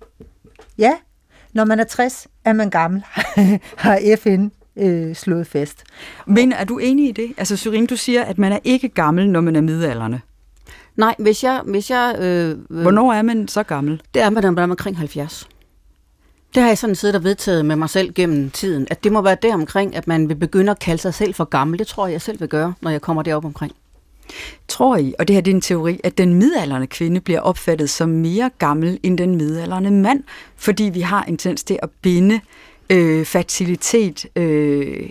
[0.78, 0.92] Ja,
[1.54, 3.04] når man er 60, er man gammel,
[3.78, 4.48] har FN
[4.78, 5.84] øh, slået fast.
[6.28, 7.34] Men er du enig i det?
[7.38, 10.22] Altså, Syrine, du siger, at man er ikke gammel, når man er midalderne.
[10.96, 11.62] Nej, hvis jeg...
[11.66, 14.02] Hvis jeg øh, øh, Hvornår er man så gammel?
[14.14, 15.48] Det er man, når man er omkring 70.
[16.56, 19.22] Det har jeg sådan siddet og vedtaget med mig selv gennem tiden, at det må
[19.22, 21.80] være der omkring, at man vil begynde at kalde sig selv for gammel.
[21.80, 23.72] Det tror jeg, jeg selv vil gøre, når jeg kommer derop omkring.
[24.68, 27.90] Tror I, og det her det er en teori, at den midalderne kvinde bliver opfattet
[27.90, 30.24] som mere gammel end den midalderne mand,
[30.56, 32.40] fordi vi har en tendens til at binde
[32.90, 35.10] øh, fertilitet øh,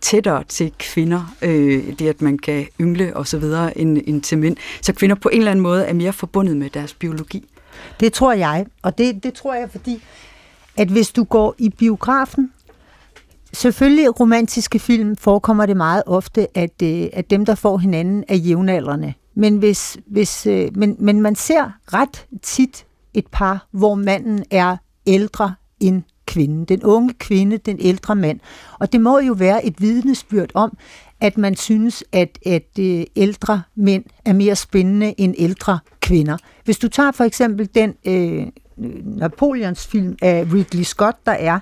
[0.00, 4.38] tættere til kvinder, øh, det at man kan yngle og så videre, end, end til
[4.38, 4.56] mænd.
[4.80, 7.44] Så kvinder på en eller anden måde er mere forbundet med deres biologi.
[8.00, 10.02] Det tror jeg, og det, det tror jeg, fordi
[10.78, 12.52] at hvis du går i biografen,
[13.52, 18.36] selvfølgelig romantiske film forekommer det meget ofte, at, øh, at dem, der får hinanden, er
[18.36, 19.14] jævnaldrende.
[19.34, 24.76] Men, hvis, hvis, øh, men, men man ser ret tit et par, hvor manden er
[25.06, 26.64] ældre end kvinden.
[26.64, 28.40] Den unge kvinde, den ældre mand.
[28.78, 30.76] Og det må jo være et vidnesbyrd om,
[31.20, 36.36] at man synes, at, at øh, ældre mænd er mere spændende end ældre kvinder.
[36.64, 38.46] Hvis du tager for eksempel den øh,
[39.04, 41.60] Napoleons film af Ridley Scott, der er,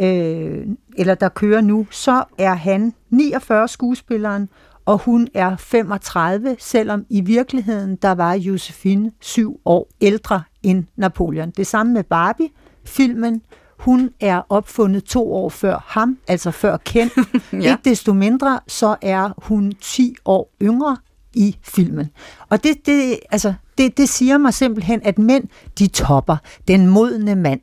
[0.00, 4.48] øh, eller der kører nu, så er han 49 skuespilleren,
[4.84, 11.50] og hun er 35, selvom i virkeligheden der var Josefine syv år ældre end Napoleon.
[11.50, 12.48] Det samme med Barbie,
[12.84, 13.42] filmen.
[13.78, 17.10] Hun er opfundet to år før ham, altså før Ken.
[17.52, 17.56] ja.
[17.56, 20.96] Ikke desto mindre, så er hun 10 år yngre
[21.34, 22.10] i filmen.
[22.48, 25.44] Og det, det, altså, det, det siger mig simpelthen, at mænd,
[25.78, 26.36] de topper.
[26.68, 27.60] Den modne mand,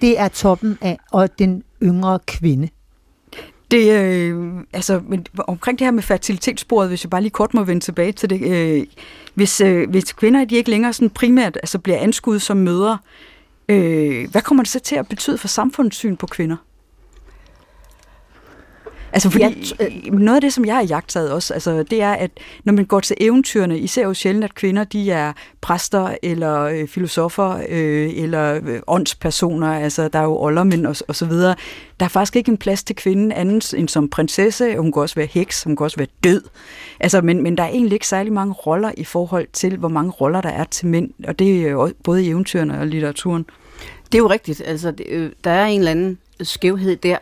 [0.00, 2.68] det er toppen af, og den yngre kvinde.
[3.70, 7.64] Det, øh, altså, men omkring det her med fertilitetssporet, hvis jeg bare lige kort må
[7.64, 8.42] vende tilbage til det.
[8.42, 8.86] Øh,
[9.34, 12.98] hvis, øh, hvis kvinder de ikke længere sådan primært altså bliver anskudt som mødre,
[13.68, 16.56] øh, hvad kommer det så til at betyde for samfundssyn på kvinder?
[19.12, 22.12] Altså fordi, jeg, øh, noget af det, som jeg har jagtet også, altså, det er,
[22.12, 22.30] at
[22.64, 26.88] når man går til eventyrene, især jo sjældent, at kvinder, de er præster, eller øh,
[26.88, 31.54] filosofer, øh, eller øh, åndspersoner, altså der er jo oldermænd og, og så videre.
[32.00, 35.14] Der er faktisk ikke en plads til kvinden anden end som prinsesse, hun kan også
[35.14, 36.42] være heks, hun kan også være død.
[37.00, 40.10] Altså, men, men der er egentlig ikke særlig mange roller i forhold til, hvor mange
[40.10, 43.46] roller der er til mænd, og det er både i eventyrene og litteraturen.
[44.12, 47.16] Det er jo rigtigt, altså det, øh, der er en eller anden skævhed der,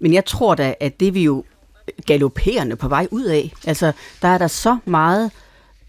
[0.00, 1.44] men jeg tror da, at det vi jo
[1.88, 5.30] øh, galopperende på vej ud af, altså der er der så meget,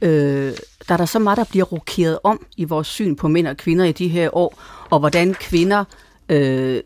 [0.01, 0.53] øh,
[0.87, 3.57] der er der så meget, der bliver rokeret om i vores syn på mænd og
[3.57, 5.83] kvinder i de her år, og hvordan kvinder
[6.29, 6.81] øh,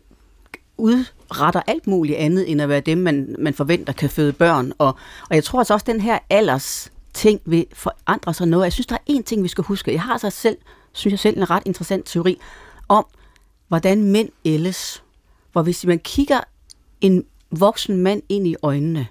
[0.76, 4.72] udretter alt muligt andet, end at være dem, man, man forventer kan føde børn.
[4.78, 4.96] Og,
[5.30, 8.64] og jeg tror altså også, at den her alders ting vil forandre sig noget.
[8.64, 9.92] Jeg synes, der er én ting, vi skal huske.
[9.92, 10.56] Jeg har altså selv,
[10.92, 12.38] synes jeg selv, en ret interessant teori
[12.88, 13.06] om,
[13.68, 15.02] hvordan mænd ældes.
[15.52, 16.40] Hvor hvis man kigger
[17.04, 19.06] en voksen mand ind i øjnene,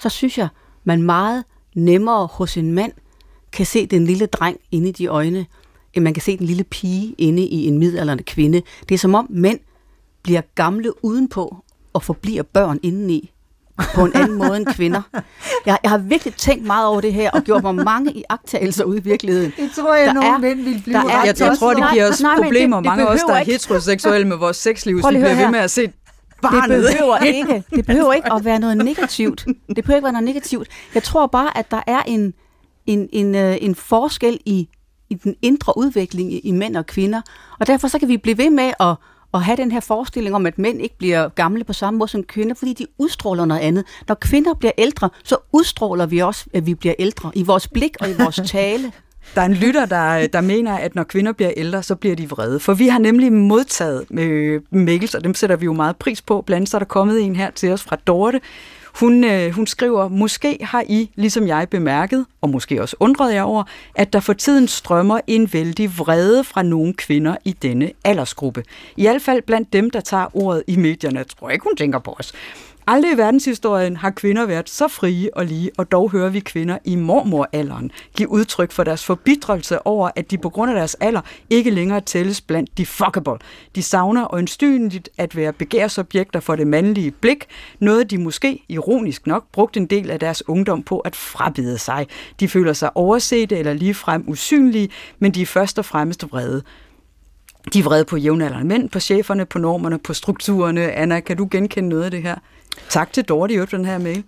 [0.00, 0.48] så synes jeg,
[0.84, 2.92] man meget nemmere hos en mand
[3.52, 5.46] kan se den lille dreng inde i de øjne,
[5.94, 8.62] end man kan se den lille pige inde i en midaldrende kvinde.
[8.88, 9.58] Det er som om mænd
[10.22, 11.56] bliver gamle udenpå
[11.92, 13.32] og forbliver børn indeni
[13.94, 15.02] på en anden måde end kvinder.
[15.66, 18.98] Jeg, jeg har virkelig tænkt meget over det her, og gjort mig mange iagttagelser ude
[18.98, 19.52] i virkeligheden.
[19.56, 21.84] Det tror jeg, der nogle er, mænd vil blive der er, jeg, jeg tror, det
[21.92, 24.94] giver os nej, problemer, det, det mange af os, der er heteroseksuelle med vores sexliv,
[24.94, 25.92] hvis vi bliver ved med at se
[26.42, 26.82] barnet.
[26.82, 29.46] Det behøver ikke, det behøver ikke at være noget negativt.
[29.76, 30.68] Det behøver ikke være noget negativt.
[30.94, 32.34] Jeg tror bare, at der er en,
[32.86, 34.68] en, en, øh, en forskel i,
[35.10, 37.20] i den indre udvikling i, i mænd og kvinder.
[37.60, 38.94] Og derfor så kan vi blive ved med at,
[39.34, 42.22] at have den her forestilling om, at mænd ikke bliver gamle på samme måde som
[42.22, 43.84] kvinder, fordi de udstråler noget andet.
[44.08, 47.96] Når kvinder bliver ældre, så udstråler vi også, at vi bliver ældre i vores blik
[48.00, 48.92] og i vores tale.
[49.34, 52.28] Der er en lytter, der, der mener, at når kvinder bliver ældre, så bliver de
[52.28, 52.60] vrede.
[52.60, 56.42] For vi har nemlig modtaget øh, mails, og dem sætter vi jo meget pris på.
[56.42, 58.40] Blandt andet så er der kommet en her til os fra Dorte.
[59.00, 63.42] Hun, øh, hun skriver, måske har I, ligesom jeg, bemærket, og måske også undret jer
[63.42, 63.62] over,
[63.94, 68.64] at der for tiden strømmer en vældig vrede fra nogle kvinder i denne aldersgruppe.
[68.96, 71.18] I hvert fald blandt dem, der tager ordet i medierne.
[71.18, 72.32] Jeg tror ikke, hun tænker på os.
[72.90, 76.78] Aldrig i verdenshistorien har kvinder været så frie og lige, og dog hører vi kvinder
[76.84, 81.20] i mormoralderen give udtryk for deres forbitrelse over, at de på grund af deres alder
[81.50, 83.38] ikke længere tælles blandt de fuckable.
[83.74, 87.46] De savner ønstynligt at være begærsobjekter for det mandlige blik,
[87.78, 92.06] noget de måske, ironisk nok, brugte en del af deres ungdom på at frabide sig.
[92.40, 96.62] De føler sig oversete eller ligefrem usynlige, men de er først og fremmest vrede.
[97.72, 100.92] De er vrede på jævnaldrende mænd, på cheferne, på normerne, på strukturerne.
[100.92, 102.36] Anna, kan du genkende noget af det her?
[102.88, 104.24] Tak til Dorte for den her mail.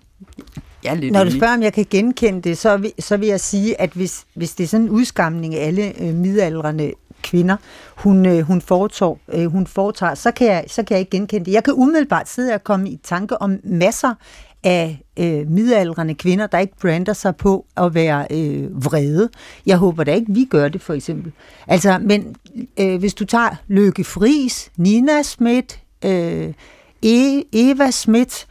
[0.84, 3.40] Ja, lidt Når du spørger, om jeg kan genkende det, så vil, så vil jeg
[3.40, 7.56] sige, at hvis, hvis det er sådan en udskamning af alle øh, midaldrende kvinder,
[7.96, 11.44] hun, øh, hun, foretager, øh, hun foretager, så kan, jeg, så kan jeg ikke genkende
[11.44, 11.52] det.
[11.52, 14.14] Jeg kan umiddelbart sidde og komme i tanke om masser
[14.64, 19.28] af øh, midaldrende kvinder, der ikke brander sig på at være øh, vrede.
[19.66, 21.32] Jeg håber da ikke, vi gør det, for eksempel.
[21.66, 22.36] Altså, men
[22.80, 26.48] øh, hvis du tager Løkke Fris, Nina Schmidt, øh,
[27.06, 28.46] e-, Eva Schmidt,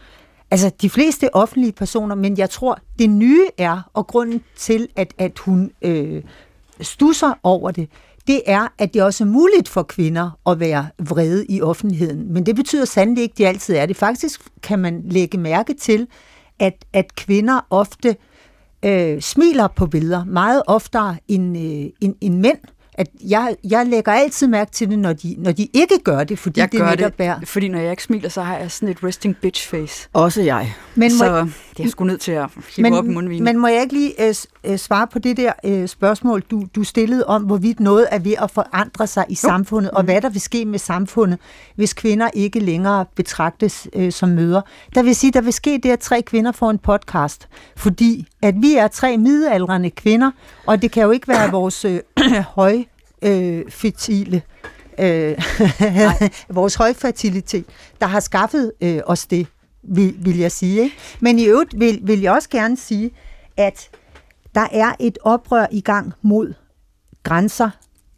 [0.51, 5.13] altså de fleste offentlige personer, men jeg tror, det nye er, og grunden til, at,
[5.17, 6.23] at hun øh,
[6.81, 7.89] stusser over det,
[8.29, 12.33] det er, at det også er muligt for kvinder at være vrede i offentligheden.
[12.33, 13.95] Men det betyder sandelig ikke, at de altid er det.
[13.95, 16.07] Faktisk kan man lægge mærke til,
[16.59, 18.15] at, at kvinder ofte
[18.85, 22.57] øh, smiler på billeder meget oftere end, øh, end, end mænd
[22.99, 26.39] at jeg, jeg lægger altid mærke til det, når de, når de ikke gør det,
[26.39, 27.39] fordi jeg det gør netop det, er...
[27.43, 30.09] fordi når jeg ikke smiler, så har jeg sådan et resting bitch face.
[30.13, 30.73] Også jeg.
[30.95, 33.43] Men så jeg, det er sgu nødt til at hive op i mundvinen.
[33.43, 34.13] Men må jeg ikke lige
[34.69, 38.33] uh, svare på det der uh, spørgsmål, du, du stillede om, hvorvidt noget er ved
[38.41, 39.35] at forandre sig i jo.
[39.35, 41.39] samfundet, og hvad der vil ske med samfundet,
[41.75, 44.61] hvis kvinder ikke længere betragtes uh, som møder.
[44.95, 48.55] Der vil sige, der vil ske det, at tre kvinder får en podcast, fordi at
[48.61, 50.31] vi er tre midaldrende kvinder,
[50.65, 51.99] og det kan jo ikke være vores øh,
[52.55, 52.85] høje
[53.21, 54.41] øh, fertile
[54.99, 55.37] øh,
[56.59, 57.65] vores højfertilitet,
[58.01, 59.47] der har skaffet øh, os det,
[59.83, 60.83] vil, vil jeg sige.
[60.83, 60.95] Ikke?
[61.19, 63.11] Men i øvrigt vil, vil jeg også gerne sige,
[63.57, 63.89] at
[64.55, 66.53] der er et oprør i gang mod
[67.23, 67.69] grænser,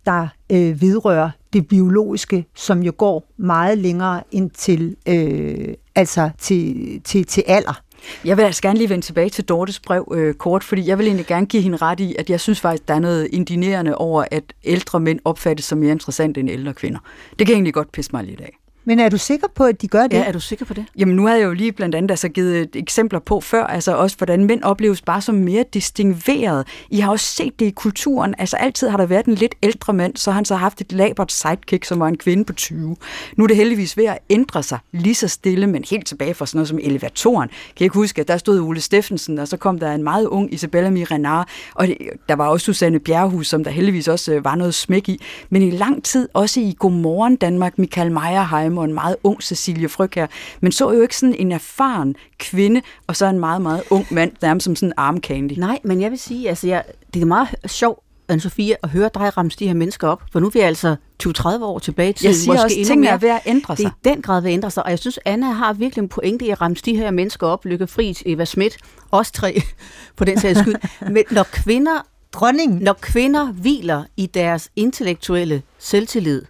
[0.06, 7.02] der øh, vedrører det biologiske, som jo går meget længere end til, øh, altså til,
[7.04, 7.82] til, til alder.
[8.26, 11.06] Jeg vil altså gerne lige vende tilbage til Dortes brev øh, kort, fordi jeg vil
[11.06, 14.26] egentlig gerne give hende ret i, at jeg synes faktisk, der er noget indinerende over,
[14.32, 17.00] at ældre mænd opfattes som mere interessant end ældre kvinder.
[17.40, 18.61] Det kan egentlig godt pisse mig lidt af.
[18.86, 20.13] Men er du sikker på, at de gør det?
[20.13, 20.86] Ja, er du sikker på det?
[20.98, 23.96] Jamen nu har jeg jo lige blandt andet altså givet øh, eksempler på før, altså
[23.96, 26.67] også hvordan mænd opleves bare som mere distingueret.
[26.89, 29.94] I har også set det i kulturen, altså altid har der været en lidt ældre
[29.94, 32.96] mand, så har han så haft et labert sidekick, som var en kvinde på 20.
[33.38, 36.46] Nu er det heldigvis ved at ændre sig lige så stille, men helt tilbage fra
[36.46, 37.48] sådan noget som elevatoren.
[37.50, 40.28] Kan jeg ikke huske, at der stod Ole Steffensen, og så kom der en meget
[40.28, 41.88] ung Isabella Mirenar, og
[42.30, 45.22] der var også Susanne Bjerghus, som der heldigvis også øh, var noget smæk i.
[45.50, 49.90] Men i lang tid, også i Godmorgen Danmark, Michael Meyerheim og en meget ung Cecilie
[49.90, 50.28] Fryg her,
[50.62, 54.32] men så jo ikke sådan en erfaren kvinde, og så en meget, meget ung mand,
[54.42, 55.54] nærmest som sådan en armcandy.
[55.58, 58.00] Nej, men jeg vil sige, altså jeg, det er meget sjovt,
[58.32, 60.96] anne Sofie, at høre dig ramse de her mennesker op, for nu er vi altså
[61.24, 62.28] 20-30 år tilbage i tiden.
[62.28, 63.12] Jeg siger måske også, tingene mere.
[63.12, 63.92] er ved at ændre sig.
[64.04, 66.02] Det er i den grad ved at ændre sig, og jeg synes, Anna har virkelig
[66.02, 68.78] en pointe i at ramse de her mennesker op, Lykke Friis, Eva Schmidt,
[69.12, 69.62] os tre,
[70.18, 70.76] på den sags skyld.
[71.12, 72.80] Men når kvinder, Dronningen.
[72.80, 76.42] når kvinder hviler i deres intellektuelle selvtillid,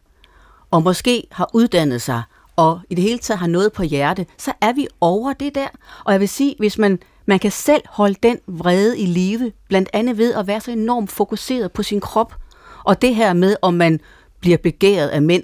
[0.72, 2.22] og måske har uddannet sig,
[2.56, 5.68] og i det hele taget har noget på hjerte, så er vi over det der.
[6.06, 9.90] Og jeg vil sige, hvis man, man kan selv holde den vrede i live, blandt
[9.94, 12.36] andet ved at være så enormt fokuseret på sin krop,
[12.84, 14.00] og det her med, om man
[14.40, 15.44] bliver begæret af mænd.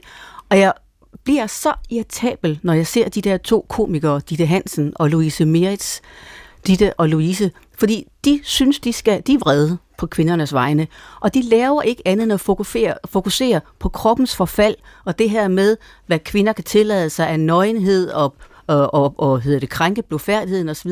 [0.50, 0.74] Og jeg
[1.24, 6.00] bliver så irritabel, når jeg ser de der to komikere, Ditte Hansen og Louise Meritz,
[6.68, 10.88] Ditte og Louise, fordi de synes, de, skal, de er vrede på kvindernes vegne,
[11.22, 15.48] og de laver ikke andet end at fokusere, fokusere på kroppens forfald, og det her
[15.48, 18.36] med, hvad kvinder kan tillade sig af nøgenhed og
[18.68, 20.92] og, og, og hedder det, krænke blodfærdigheden osv.,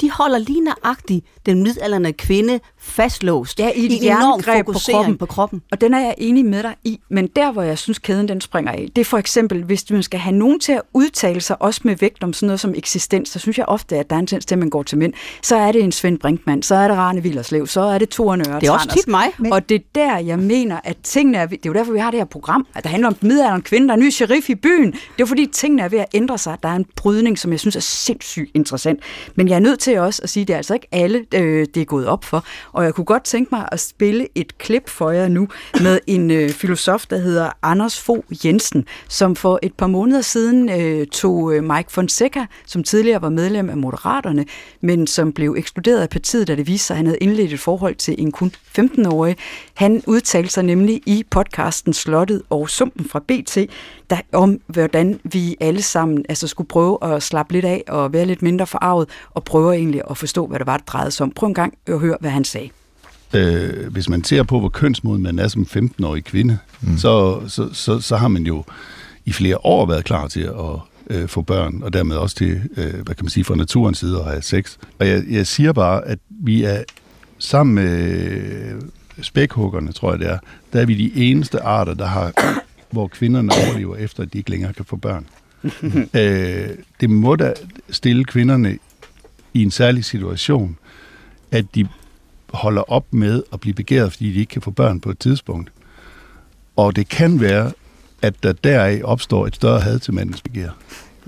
[0.00, 4.72] de holder lige nøjagtigt den midalderne kvinde fastlåst Ja, i et en enorm jerngreb på
[4.72, 5.18] fokusering kroppen.
[5.18, 5.62] på kroppen.
[5.72, 8.40] Og den er jeg enig med dig i, men der, hvor jeg synes, kæden den
[8.40, 11.62] springer af, det er for eksempel, hvis man skal have nogen til at udtale sig,
[11.62, 14.20] også med vægt om sådan noget som eksistens, så synes jeg ofte, at der er
[14.20, 15.12] en tendens til, at man går til mænd.
[15.42, 18.36] Så er det en Svend Brinkmann, så er det Rane Villerslev, så er det Thor
[18.36, 19.26] Nørre Det er også tit mig.
[19.38, 19.52] Men...
[19.52, 21.46] Og det er der, jeg mener, at tingene er...
[21.46, 23.86] Det er jo derfor, vi har det her program, at der handler om middelalderen kvinde,
[23.88, 24.92] der er en ny sheriff i byen.
[24.92, 26.56] Det er fordi, tingene er ved at ændre sig.
[26.62, 26.86] Der er en
[27.16, 29.00] brydning, som jeg synes er sindssygt interessant.
[29.34, 31.66] Men jeg er nødt til også at sige, at det er altså ikke alle, øh,
[31.74, 32.44] det er gået op for.
[32.72, 35.48] Og jeg kunne godt tænke mig at spille et klip for jer nu
[35.82, 40.70] med en øh, filosof, der hedder Anders Fogh Jensen, som for et par måneder siden
[40.70, 44.44] øh, tog øh, Mike Fonseca, som tidligere var medlem af Moderaterne,
[44.80, 47.60] men som blev ekskluderet af partiet, da det viste sig, at han havde indledt et
[47.60, 49.36] forhold til en kun 15-årig.
[49.76, 53.58] Han udtalte sig nemlig i podcasten Slottet og Sumpen fra BT,
[54.10, 58.26] der, om hvordan vi alle sammen altså, skulle prøve at slappe lidt af og være
[58.26, 61.30] lidt mindre forarvet, og prøve egentlig at forstå, hvad det var, det drejede sig om.
[61.30, 62.68] Prøv en gang at høre, hvad han sagde.
[63.34, 66.98] øh, hvis man ser på, hvor kønsmoden man er som 15-årig kvinde, mm.
[66.98, 68.64] så, så, så, så har man jo
[69.24, 72.94] i flere år været klar til at øh, få børn, og dermed også til, øh,
[72.94, 74.76] hvad kan man sige, fra naturens side at have sex.
[74.98, 76.82] Og jeg, jeg siger bare, at vi er
[77.38, 78.82] sammen med
[79.22, 80.38] spækhuggerne, tror jeg det er,
[80.72, 82.32] der er vi de eneste arter, der har,
[82.90, 85.26] hvor kvinderne overlever efter, at de ikke længere kan få børn.
[86.20, 86.68] øh,
[87.00, 87.54] det må da
[87.90, 88.78] stille kvinderne
[89.54, 90.78] i en særlig situation,
[91.50, 91.88] at de
[92.50, 95.72] holder op med at blive begæret, fordi de ikke kan få børn på et tidspunkt.
[96.76, 97.72] Og det kan være,
[98.22, 100.70] at der deraf opstår et større had til mandens begær,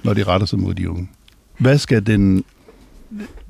[0.04, 1.08] når de retter sig mod de unge.
[1.58, 2.44] Hvad skal den,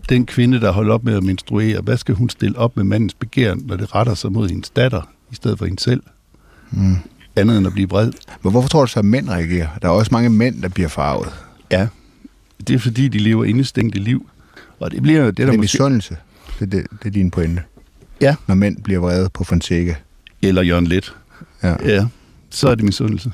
[0.09, 3.15] den kvinde, der holder op med at menstruere, hvad skal hun stille op med mandens
[3.15, 6.03] begær, når det retter sig mod hendes datter, i stedet for hende selv?
[6.71, 6.97] Mm.
[7.37, 8.13] Andet end at blive vred.
[8.43, 9.69] Men hvorfor tror du så, at mænd reagerer?
[9.83, 11.29] Der er også mange mænd, der bliver farvet.
[11.71, 11.89] Ja,
[12.69, 14.29] det er fordi, de lever indestængte liv.
[14.81, 15.61] Og det bliver jo det, Det der er måske...
[15.61, 16.17] misundelse.
[16.59, 17.63] Det, er det, det er din pointe.
[18.21, 18.35] Ja.
[18.47, 19.95] Når mænd bliver vrede på Fonseca.
[20.43, 21.15] Eller Jørgen Let.
[21.63, 21.75] Ja.
[21.85, 22.07] Ja,
[22.51, 23.33] så er det misundelse.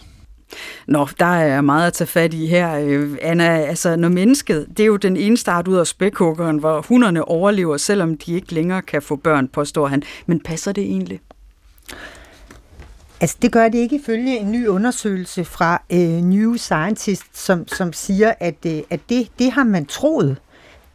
[0.87, 3.45] Nå, der er meget at tage fat i her, øh, Anna.
[3.45, 7.77] Altså, når mennesket, det er jo den ene start ud af spækhuggeren, hvor hunderne overlever,
[7.77, 10.03] selvom de ikke længere kan få børn, påstår han.
[10.27, 11.21] Men passer det egentlig?
[13.21, 17.93] Altså, det gør det ikke ifølge en ny undersøgelse fra øh, New Scientist, som, som
[17.93, 20.31] siger, at, øh, at det, det har man troet.
[20.31, 20.37] Øh,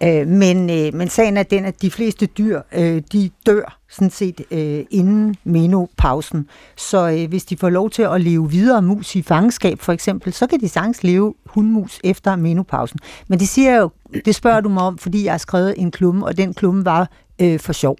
[0.03, 4.09] Øh, men, øh, men sagen er den, at de fleste dyr, øh, de dør sådan
[4.09, 6.47] set øh, inden menopausen.
[6.77, 10.33] Så øh, hvis de får lov til at leve videre mus i fangenskab for eksempel,
[10.33, 12.99] så kan de sagtens leve hundmus efter menopausen.
[13.27, 13.89] Men det siger jeg jo,
[14.25, 17.09] det spørger du mig om, fordi jeg har skrevet en klumme, og den klumme var
[17.41, 17.97] øh, for sjov.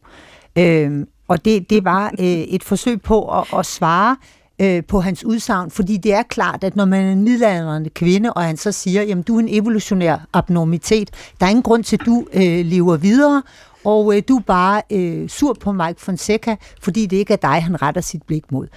[0.57, 4.15] Øh, og det, det var øh, et forsøg på at, at svare
[4.59, 8.33] øh, på hans udsagn, fordi det er klart, at når man er en middelaldrende kvinde,
[8.33, 11.97] og han så siger, jamen du er en evolutionær abnormitet, der er ingen grund til,
[12.01, 13.43] at du øh, lever videre,
[13.85, 17.63] og øh, du er bare øh, sur på Mike Fonseca, fordi det ikke er dig,
[17.63, 18.67] han retter sit blik mod.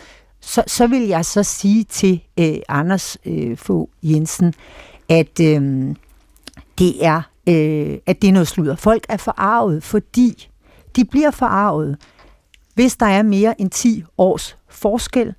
[0.40, 4.55] Så, så vil jeg så sige til øh, Anders øh, Fogh Jensen,
[5.09, 5.95] at øh,
[6.79, 8.77] det er øh, at det er noget sludder.
[8.77, 10.49] Folk er forarvet, fordi
[10.97, 11.97] de bliver forarvet,
[12.75, 15.35] hvis der er mere end 10 års forskel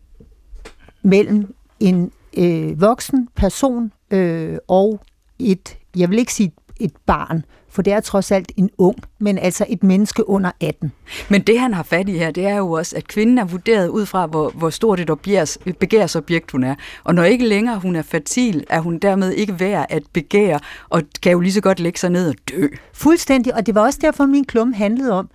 [1.03, 4.99] mellem en øh, voksen person øh, og
[5.39, 9.37] et, jeg vil ikke sige et barn, for det er trods alt en ung, men
[9.37, 10.91] altså et menneske under 18.
[11.29, 13.87] Men det, han har fat i her, det er jo også, at kvinden er vurderet
[13.87, 16.75] ud fra, hvor, hvor stort et objers, begærsobjekt hun er.
[17.03, 21.01] Og når ikke længere hun er fertil, er hun dermed ikke værd at begære, og
[21.21, 22.67] kan jo lige så godt lægge sig ned og dø.
[22.93, 25.29] Fuldstændig, og det var også derfor, min klum handlede om,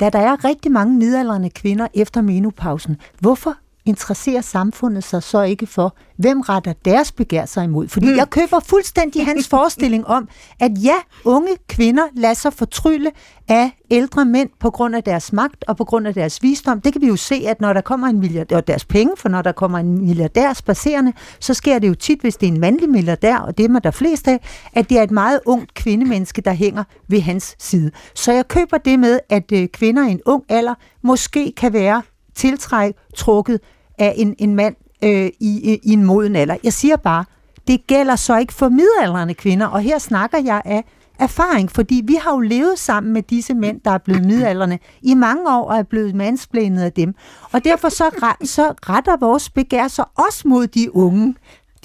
[0.00, 5.66] da der er rigtig mange midaldrende kvinder efter menopausen, hvorfor interesserer samfundet sig så ikke
[5.66, 7.88] for, hvem retter deres begær sig imod?
[7.88, 8.16] Fordi mm.
[8.16, 10.28] jeg køber fuldstændig hans forestilling om,
[10.60, 13.10] at ja, unge kvinder lader sig fortrylle
[13.48, 16.80] af ældre mænd på grund af deres magt og på grund af deres visdom.
[16.80, 19.28] Det kan vi jo se, at når der kommer en milliardær, og deres penge, for
[19.28, 22.60] når der kommer en milliardær spacerende, så sker det jo tit, hvis det er en
[22.60, 24.40] mandlig milliardær, og det er man der flest af,
[24.72, 27.90] at det er et meget ungt kvindemenneske, der hænger ved hans side.
[28.14, 32.02] Så jeg køber det med, at øh, kvinder i en ung alder måske kan være
[32.34, 33.60] tiltræk, trukket
[33.98, 36.56] af en, en mand øh, i, i en moden alder.
[36.64, 37.24] Jeg siger bare,
[37.68, 40.84] det gælder så ikke for midaldrende kvinder, og her snakker jeg af
[41.18, 45.14] erfaring, fordi vi har jo levet sammen med disse mænd, der er blevet midalderne i
[45.14, 47.14] mange år og er blevet mansplanet af dem.
[47.52, 51.34] Og derfor så, så retter vores begær sig også mod de unge.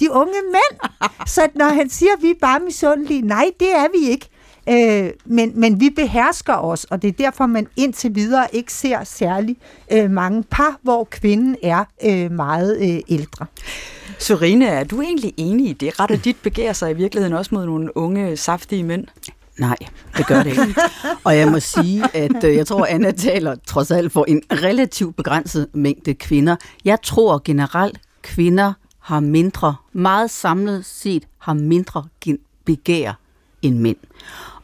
[0.00, 0.90] De unge mænd.
[1.26, 4.28] Så når han siger, at vi er bare misundelige, nej, det er vi ikke.
[4.70, 9.04] Øh, men, men vi behersker os, og det er derfor, man indtil videre ikke ser
[9.04, 9.56] særlig
[9.92, 13.46] øh, mange par, hvor kvinden er øh, meget øh, ældre.
[14.18, 16.00] Sørine, er du egentlig enig i det?
[16.00, 19.06] Retter dit begær sig i virkeligheden også mod nogle unge, saftige mænd?
[19.58, 19.76] Nej,
[20.16, 20.80] det gør det ikke.
[21.24, 24.42] Og jeg må sige, at øh, jeg tror, at Anna taler trods alt for en
[24.52, 26.56] relativt begrænset mængde kvinder.
[26.84, 32.04] Jeg tror generelt, kvinder har mindre, meget samlet set, har mindre
[32.64, 33.12] begær
[33.62, 33.96] end mænd.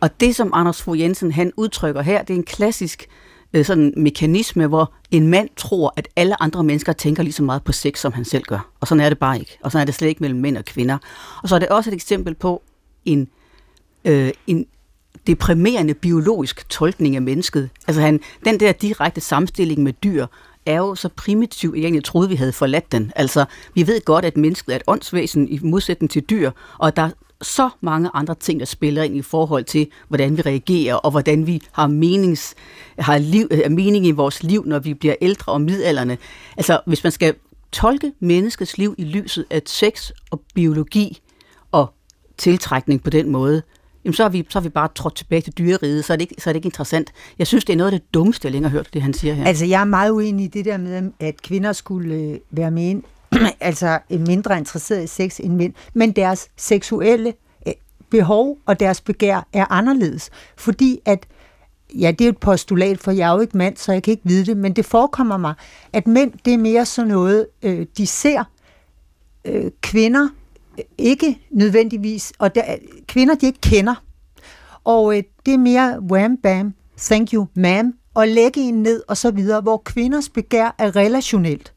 [0.04, 3.06] Og det, som Anders Fogh Jensen han udtrykker her, det er en klassisk
[3.52, 7.62] øh, sådan mekanisme, hvor en mand tror, at alle andre mennesker tænker lige så meget
[7.62, 8.70] på sex, som han selv gør.
[8.80, 9.58] Og sådan er det bare ikke.
[9.62, 10.98] Og sådan er det slet ikke mellem mænd og kvinder.
[11.42, 12.62] Og så er det også et eksempel på
[13.04, 13.28] en,
[14.04, 14.66] øh, en
[15.26, 17.70] deprimerende biologisk tolkning af mennesket.
[17.86, 20.26] Altså han, den der direkte sammenstilling med dyr,
[20.66, 23.12] er jo så primitiv, at jeg egentlig troede, vi havde forladt den.
[23.16, 27.10] Altså, vi ved godt, at mennesket er et åndsvæsen i modsætning til dyr, og der
[27.44, 31.46] så mange andre ting, der spiller ind i forhold til, hvordan vi reagerer, og hvordan
[31.46, 32.54] vi har, menings,
[32.98, 36.18] har liv, øh, mening i vores liv, når vi bliver ældre og midalderne.
[36.56, 37.34] Altså, hvis man skal
[37.72, 41.20] tolke menneskets liv i lyset af sex og biologi
[41.72, 41.94] og
[42.38, 43.62] tiltrækning på den måde,
[44.04, 46.30] jamen så har vi, så har vi bare trådt tilbage til dyreriget, så er, det
[46.30, 47.12] ikke, så er det ikke interessant.
[47.38, 49.34] Jeg synes, det er noget af det dummeste, jeg længere har hørt, det han siger
[49.34, 49.46] her.
[49.46, 53.02] Altså, jeg er meget uenig i det der med, at kvinder skulle øh, være med
[53.60, 57.34] altså mindre interesseret i sex end mænd, men deres seksuelle
[57.68, 57.74] øh,
[58.10, 61.26] behov og deres begær er anderledes, fordi at
[61.94, 64.22] ja, det er et postulat, for jeg er jo ikke mand, så jeg kan ikke
[64.24, 65.54] vide det, men det forekommer mig,
[65.92, 68.44] at mænd, det er mere sådan noget, øh, de ser
[69.44, 70.28] øh, kvinder
[70.78, 72.62] øh, ikke nødvendigvis, og der,
[73.06, 73.94] kvinder, de ikke kender.
[74.84, 79.16] Og øh, det er mere wham bam, thank you ma'am, og lægge en ned og
[79.16, 81.73] så videre, hvor kvinders begær er relationelt.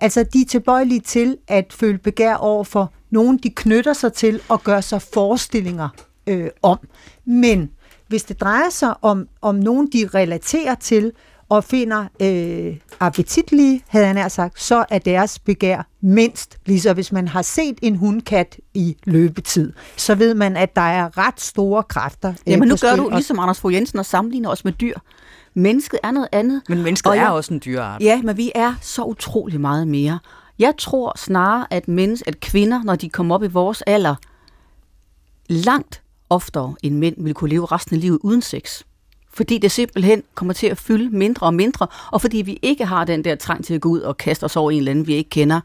[0.00, 4.40] Altså, de er tilbøjelige til at føle begær over for nogen, de knytter sig til
[4.48, 5.88] og gør sig forestillinger
[6.26, 6.78] øh, om.
[7.26, 7.70] Men
[8.08, 11.12] hvis det drejer sig om, om nogen, de relaterer til
[11.48, 16.58] og finder øh, appetitlige, havde han sagt, så er deres begær mindst.
[16.66, 21.18] Ligesom hvis man har set en hundkat i løbetid, så ved man, at der er
[21.18, 22.28] ret store kræfter.
[22.28, 24.94] Øh, Jamen nu gør du ligesom Anders Fogh Jensen og sammenligner os med dyr.
[25.58, 26.62] Mennesket er noget andet.
[26.68, 28.02] Men mennesket og er jeg, også en dyreart.
[28.02, 30.18] Ja, men vi er så utrolig meget mere.
[30.58, 34.14] Jeg tror snarere, at, menneske, at kvinder, når de kommer op i vores alder,
[35.48, 38.82] langt oftere end mænd vil kunne leve resten af livet uden sex.
[39.32, 43.04] Fordi det simpelthen kommer til at fylde mindre og mindre, og fordi vi ikke har
[43.04, 45.14] den der trang til at gå ud og kaste os over en eller anden, vi
[45.14, 45.60] ikke kender.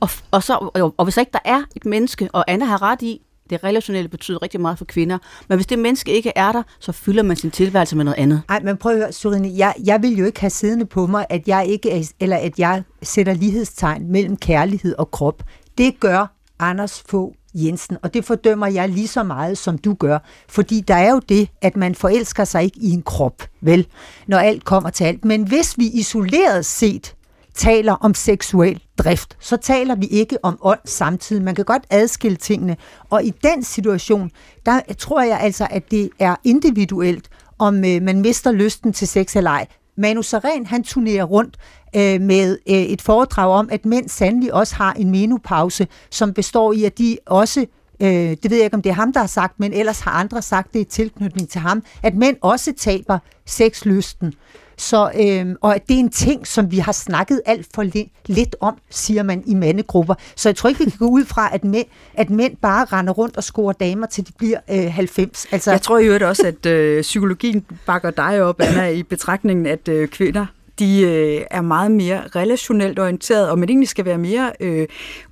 [0.00, 3.02] Og, og, så, og, og hvis ikke der er et menneske, og Anna har ret
[3.02, 3.20] i,
[3.52, 6.92] det relationelle betyder rigtig meget for kvinder, men hvis det menneske ikke er der, så
[6.92, 8.42] fylder man sin tilværelse med noget andet.
[8.48, 11.26] Nej, men prøv at høre, Surine, jeg, jeg vil jo ikke have siddende på mig,
[11.30, 15.42] at jeg ikke er, eller at jeg sætter lighedstegn mellem kærlighed og krop.
[15.78, 20.18] Det gør Anders få Jensen, og det fordømmer jeg lige så meget, som du gør.
[20.48, 23.86] Fordi der er jo det, at man forelsker sig ikke i en krop, vel,
[24.26, 25.24] når alt kommer til alt.
[25.24, 27.14] Men hvis vi isoleret set
[27.54, 31.42] taler om seksuel drift, så taler vi ikke om ånd samtidig.
[31.42, 32.76] Man kan godt adskille tingene.
[33.10, 34.30] Og i den situation,
[34.66, 37.28] der tror jeg altså, at det er individuelt,
[37.58, 39.66] om øh, man mister lysten til sex eller ej.
[39.96, 41.56] Manu Saren, han turnerer rundt
[41.96, 46.72] øh, med øh, et foredrag om, at mænd sandelig også har en menopause, som består
[46.72, 47.66] i, at de også
[48.02, 48.08] øh,
[48.42, 50.42] det ved jeg ikke, om det er ham, der har sagt, men ellers har andre
[50.42, 54.34] sagt det i tilknytning til ham, at mænd også taber sexlysten.
[54.76, 57.82] Så, øh, og det er en ting, som vi har snakket alt for
[58.26, 60.14] lidt om, siger man i mandegrupper.
[60.36, 63.12] Så jeg tror ikke, vi kan gå ud fra, at mænd, at mænd bare render
[63.12, 65.46] rundt og scorer damer, til de bliver øh, 90.
[65.52, 69.66] Altså, jeg tror i øvrigt også, at øh, psykologien bakker dig op, Anna, i betragtningen,
[69.66, 70.46] at øh, kvinder
[70.78, 74.86] de øh, er meget mere relationelt orienteret, og man egentlig skal være mere øh,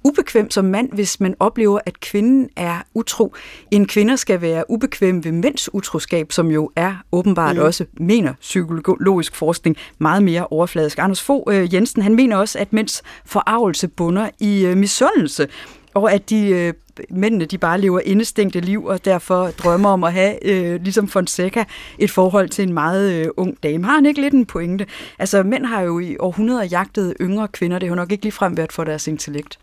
[0.05, 3.35] ubekvem som mand, hvis man oplever, at kvinden er utro.
[3.71, 7.63] En kvinde skal være ubekvem ved mænds utroskab, som jo er åbenbart mm.
[7.63, 10.99] også, mener psykologisk forskning, meget mere overfladisk.
[10.99, 15.49] Anders Fogh øh, Jensen, han mener også, at mænds forarvelse bunder i øh, misundelse
[15.95, 16.73] og at de øh,
[17.11, 21.65] mændene de bare lever indestængte liv, og derfor drømmer om at have, øh, ligesom Fonseca,
[21.99, 23.85] et forhold til en meget øh, ung dame.
[23.85, 24.87] Har han ikke lidt en pointe?
[25.19, 27.79] Altså, mænd har jo i århundreder jagtet yngre kvinder.
[27.79, 29.59] Det har nok ikke ligefrem været for deres intellekt.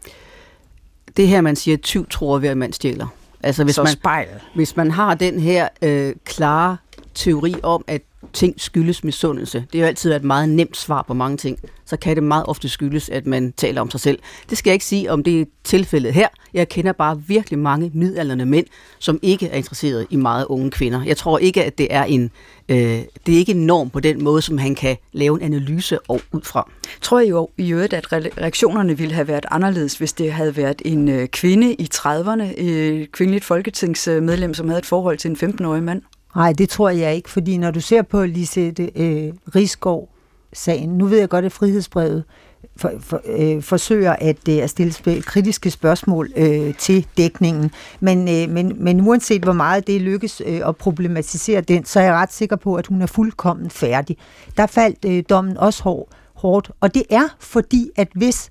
[1.18, 3.08] Det her, man siger, tyv tror ved, at man stjæler.
[3.44, 4.28] Altså, hvis, Så man, spejl.
[4.56, 6.78] hvis man har den her øh, klare
[7.14, 8.02] teori om, at
[8.34, 9.65] ting skyldes misundelse.
[9.72, 11.59] Det er jo altid et meget nemt svar på mange ting.
[11.86, 14.20] Så kan det meget ofte skyldes, at man taler om sig selv.
[14.49, 16.28] Det skal jeg ikke sige, om det er tilfældet her.
[16.53, 18.65] Jeg kender bare virkelig mange midalderne mænd,
[18.99, 21.03] som ikke er interesseret i meget unge kvinder.
[21.03, 22.32] Jeg tror ikke, at det er en,
[22.70, 22.78] øh,
[23.26, 26.22] det er ikke en norm på den måde, som han kan lave en analyse og
[26.32, 26.72] ud fra.
[27.01, 30.82] Tror jeg jo i øvrigt, at reaktionerne ville have været anderledes, hvis det havde været
[30.86, 35.38] en øh, kvinde i 30'erne, øh, et kvindeligt folketingsmedlem, som havde et forhold til en
[35.38, 36.01] 15-årig mand?
[36.36, 40.10] Nej, det tror jeg ikke, fordi når du ser på Lisette øh, Rigsgaard
[40.54, 42.24] sagen, nu ved jeg godt, at frihedsbrevet
[42.78, 48.20] for, for, øh, forsøger at, øh, at stille sp- kritiske spørgsmål øh, til dækningen, men,
[48.30, 52.14] øh, men, men uanset hvor meget det lykkes øh, at problematisere den, så er jeg
[52.14, 54.18] ret sikker på, at hun er fuldkommen færdig.
[54.58, 58.50] Der faldt øh, dommen også hår, hårdt, og det er fordi, at hvis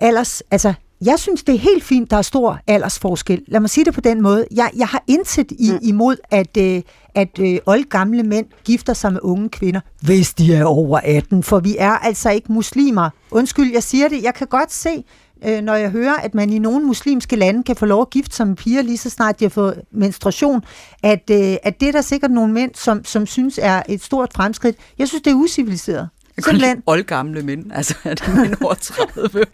[0.00, 0.74] ellers, altså
[1.04, 3.42] jeg synes, det er helt fint, der er stor aldersforskel.
[3.48, 4.46] Lad mig sige det på den måde.
[4.54, 5.78] Jeg, jeg har intet i, mm.
[5.82, 6.82] imod, at, øh,
[7.14, 11.58] at øh, oldgamle mænd gifter sig med unge kvinder, hvis de er over 18, for
[11.60, 13.10] vi er altså ikke muslimer.
[13.30, 14.22] Undskyld, jeg siger det.
[14.22, 15.04] Jeg kan godt se,
[15.46, 18.36] øh, når jeg hører, at man i nogle muslimske lande kan få lov at gifte
[18.36, 20.62] sig med piger, lige så snart de har fået menstruation,
[21.02, 24.32] at, øh, at det er der sikkert nogle mænd, som, som synes er et stort
[24.34, 24.76] fremskridt.
[24.98, 26.08] Jeg synes, det er usiviliseret.
[26.36, 29.44] Jeg kunne lide oldgamle mænd, altså er det mænd over 30.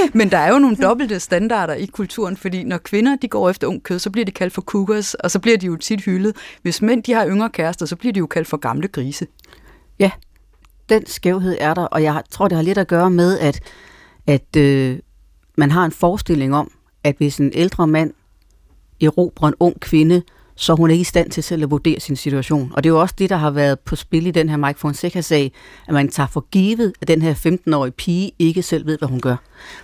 [0.14, 3.66] Men der er jo nogle dobbelte standarder i kulturen, fordi når kvinder de går efter
[3.66, 6.36] ung kød, så bliver de kaldt for cougars, og så bliver de jo tit hyldet.
[6.62, 9.26] Hvis mænd de har yngre kærester, så bliver de jo kaldt for gamle grise.
[9.98, 10.10] Ja,
[10.88, 13.60] den skævhed er der, og jeg tror, det har lidt at gøre med, at,
[14.26, 14.98] at øh,
[15.56, 16.70] man har en forestilling om,
[17.04, 18.12] at hvis en ældre mand
[19.02, 20.22] erobrer en ung kvinde,
[20.60, 22.72] så hun er ikke i stand til selv at vurdere sin situation.
[22.74, 24.78] Og det er jo også det, der har været på spil i den her Mike
[24.78, 25.52] Fonseca-sag,
[25.88, 29.20] at man tager for givet, at den her 15-årige pige ikke selv ved, hvad hun
[29.20, 29.36] gør.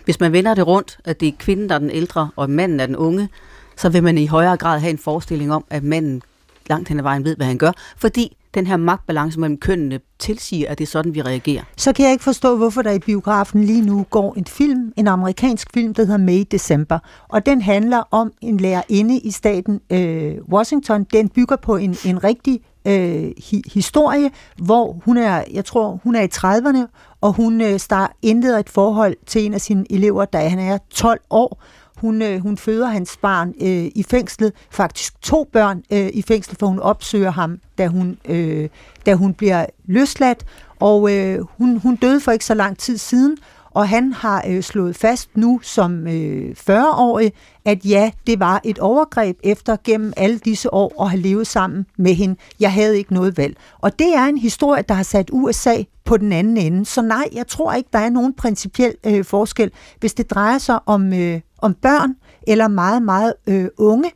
[0.05, 2.81] Hvis man vender det rundt, at det er kvinden, der er den ældre, og manden
[2.81, 3.29] er den unge,
[3.77, 6.23] så vil man i højere grad have en forestilling om, at manden
[6.69, 10.71] langt hen ad vejen ved, hvad han gør, fordi den her magtbalance mellem kønnene tilsiger,
[10.71, 11.63] at det er sådan, vi reagerer.
[11.77, 15.09] Så kan jeg ikke forstå, hvorfor der i biografen lige nu går en film, en
[15.09, 16.99] amerikansk film, der hedder May December.
[17.29, 21.05] Og den handler om en lærerinde i staten øh, Washington.
[21.05, 26.15] Den bygger på en, en rigtig øh, hi, historie, hvor hun er, jeg tror, hun
[26.15, 30.25] er i 30'erne, og hun øh, start, indleder et forhold til en af sine elever,
[30.25, 31.63] da han er 12 år,
[31.97, 36.59] hun, øh, hun føder hans barn øh, i fængslet, faktisk to børn øh, i fængslet,
[36.59, 38.69] for hun opsøger ham, da hun, øh,
[39.07, 40.45] da hun bliver løsladt.
[40.81, 43.37] Og øh, hun, hun døde for ikke så lang tid siden,
[43.77, 47.33] og han har øh, slået fast nu som øh, 40-årig,
[47.65, 51.87] at ja, det var et overgreb efter gennem alle disse år at have levet sammen
[51.97, 52.37] med hende.
[52.61, 53.57] Jeg havde ikke noget valg.
[53.79, 56.87] Og det er en historie, der har sat USA på den anden ende.
[56.87, 59.71] Så nej, jeg tror ikke, der er nogen principiel øh, forskel,
[60.01, 62.15] hvis det drejer sig om, øh, om børn
[62.47, 64.11] eller meget, meget øh, unge,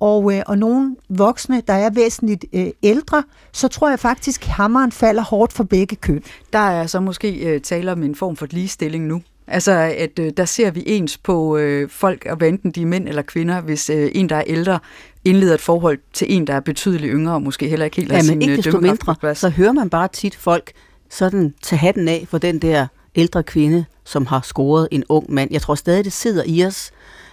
[0.00, 3.22] og, øh, og nogle voksne, der er væsentligt øh, ældre,
[3.52, 6.22] så tror jeg faktisk, at hammeren falder hårdt for begge køn.
[6.52, 9.22] Der er så måske øh, tale om en form for ligestilling nu.
[9.46, 13.08] Altså, at øh, der ser vi ens på øh, folk, og enten de er mænd
[13.08, 14.78] eller kvinder, hvis øh, en, der er ældre,
[15.24, 18.16] indleder et forhold til en, der er betydeligt yngre, og måske heller ikke helt ja,
[18.16, 20.72] men sin ikke desto mindre, så hører man bare tit folk
[21.10, 22.86] sådan tage hatten af for den der
[23.16, 25.52] ældre kvinde, som har scoret en ung mand.
[25.52, 26.90] Jeg tror stadig, det sidder i os,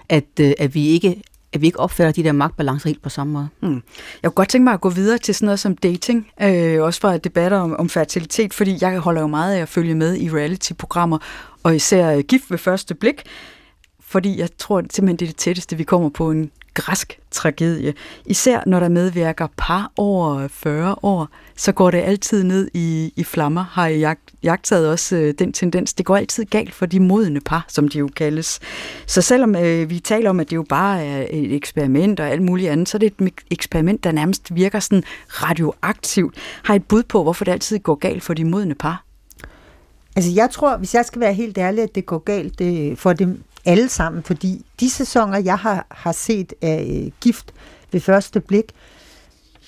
[0.10, 1.22] at, øh, at vi ikke
[1.54, 3.48] at vi ikke opfatter de der magtbalancer helt på samme måde.
[3.62, 3.74] Mm.
[4.24, 7.02] Jeg kunne godt tænke mig at gå videre til sådan noget som dating, øh, også
[7.02, 10.30] fra debatter om, om fertilitet, fordi jeg holder jo meget af at følge med i
[10.30, 11.18] reality-programmer,
[11.64, 13.22] og især øh, gift ved første blik,
[14.00, 17.94] fordi jeg tror simpelthen, det er det tætteste, vi kommer på en græsk tragedie.
[18.26, 23.24] Især når der medvirker par over 40 år, så går det altid ned i, i
[23.24, 23.64] flammer.
[23.72, 25.94] Har jeg jagt, jagtet også øh, den tendens.
[25.94, 28.60] Det går altid galt for de modne par, som de jo kaldes.
[29.08, 32.42] Så selvom øh, vi taler om, at det jo bare er et eksperiment og alt
[32.42, 36.36] muligt andet, så er det et eksperiment, der nærmest virker sådan radioaktivt.
[36.64, 39.06] Har et bud på, hvorfor det altid går galt for de modne par?
[40.16, 43.14] Altså jeg tror, hvis jeg skal være helt ærlig, at det går galt øh, for
[43.14, 47.54] dem alle sammen, fordi de sæsoner, jeg har, har set af øh, gift
[47.92, 48.72] ved første blik,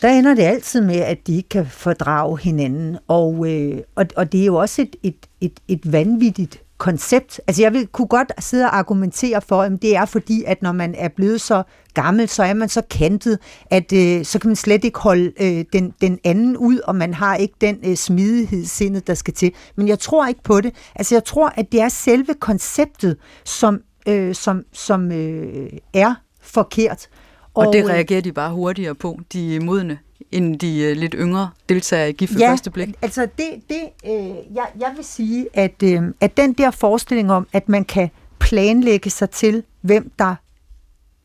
[0.02, 2.98] der ender det altid med, at de ikke kan fordrage hinanden.
[3.08, 7.42] Og, øh, og, og det er jo også et, et, et, et vanvittigt koncept.
[7.48, 10.72] Altså jeg vil, kunne godt sidde og argumentere for, at det er fordi, at når
[10.72, 11.64] man er blevet så
[11.94, 15.66] gammel, så er man så kantet, at øh, så kan man slet ikke holde øh,
[15.74, 19.52] den, den anden ud, og man har ikke den øh, smidighed der skal til.
[19.76, 20.76] Men jeg tror ikke på det.
[20.96, 27.08] Altså jeg tror, at det er selve konceptet, som, øh, som, som øh, er forkert.
[27.54, 30.00] Og, og det øh, reagerer de bare hurtigere på, de modne,
[30.32, 32.96] end de uh, lidt yngre deltagere i gift ja, første blik?
[33.02, 37.48] altså det, det øh, jeg, jeg vil sige, at, øh, at den der forestilling om,
[37.54, 38.10] at man kan
[38.40, 40.36] planlægge sig til, hvem der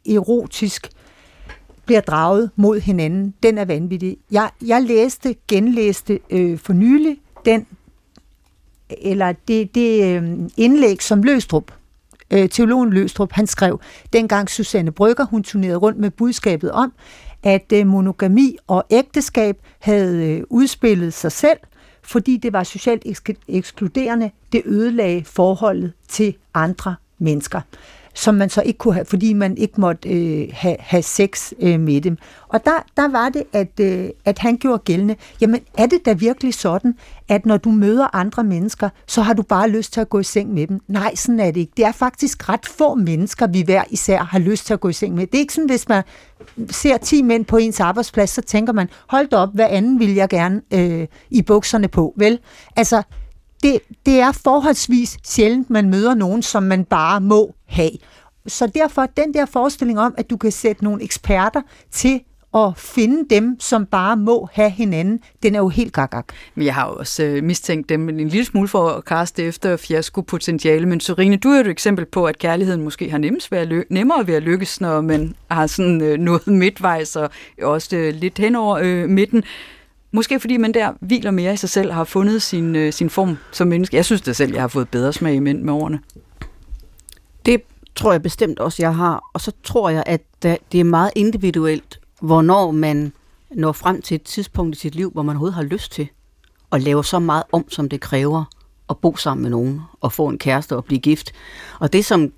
[0.07, 0.89] erotisk
[1.87, 4.17] bliver draget mod hinanden, den er vanvittig.
[4.31, 7.67] Jeg, jeg læste, genlæste øh, for nylig den,
[9.03, 11.73] eller det, det øh, indlæg, som Løstrup
[12.31, 13.81] øh, teologen Løstrup, han skrev,
[14.13, 16.93] dengang Susanne Brygger, hun turnerede rundt med budskabet om,
[17.43, 21.59] at øh, monogami og ægteskab havde øh, udspillet sig selv,
[22.03, 23.03] fordi det var socialt
[23.49, 27.61] ekskluderende, det ødelagde forholdet til andre mennesker
[28.21, 31.81] som man så ikke kunne have, fordi man ikke måtte øh, have, have sex øh,
[31.81, 32.17] med dem.
[32.49, 36.13] Og der, der var det, at, øh, at han gjorde gældende, jamen er det da
[36.13, 36.95] virkelig sådan,
[37.29, 40.25] at når du møder andre mennesker, så har du bare lyst til at gå i
[40.25, 40.81] seng med dem?
[40.89, 41.73] Nej, sådan er det ikke.
[41.77, 44.93] Det er faktisk ret få mennesker, vi hver især har lyst til at gå i
[44.93, 45.27] seng med.
[45.27, 46.03] Det er ikke sådan, hvis man
[46.71, 50.15] ser 10 mænd på ens arbejdsplads, så tænker man, hold da op, hvad anden vil
[50.15, 52.39] jeg gerne øh, i bukserne på, vel?
[52.77, 53.03] Altså,
[53.63, 57.91] det, det er forholdsvis sjældent, man møder nogen, som man bare må have.
[58.47, 62.21] Så derfor den der forestilling om, at du kan sætte nogle eksperter til
[62.55, 66.23] at finde dem, som bare må have hinanden, den er jo helt gagag.
[66.55, 69.77] Men jeg har jo også øh, mistænkt dem en lille smule for at kaste efter
[69.77, 73.59] fiasko-potentiale, men Sorine, du er jo et eksempel på, at kærligheden måske har nemmest ved
[73.59, 77.31] at ly- nemmere ved at lykkes, når man har sådan øh, noget midtvejs og
[77.63, 79.45] også øh, lidt hen over øh, midten.
[80.13, 83.37] Måske fordi man der hviler mere i sig selv, har fundet sin, øh, sin form
[83.53, 83.97] som menneske.
[83.97, 86.01] Jeg synes det selv, jeg har fået bedre smag i mænd med årene.
[87.47, 87.63] Det
[87.97, 89.31] tror jeg bestemt også, jeg har.
[89.33, 93.13] Og så tror jeg, at det er meget individuelt, hvornår man
[93.51, 96.09] når frem til et tidspunkt i sit liv, hvor man overhovedet har lyst til
[96.73, 98.45] at lave så meget om, som det kræver
[98.91, 101.33] at bo sammen med nogen og få en kæreste og blive gift.
[101.79, 102.33] Og det, som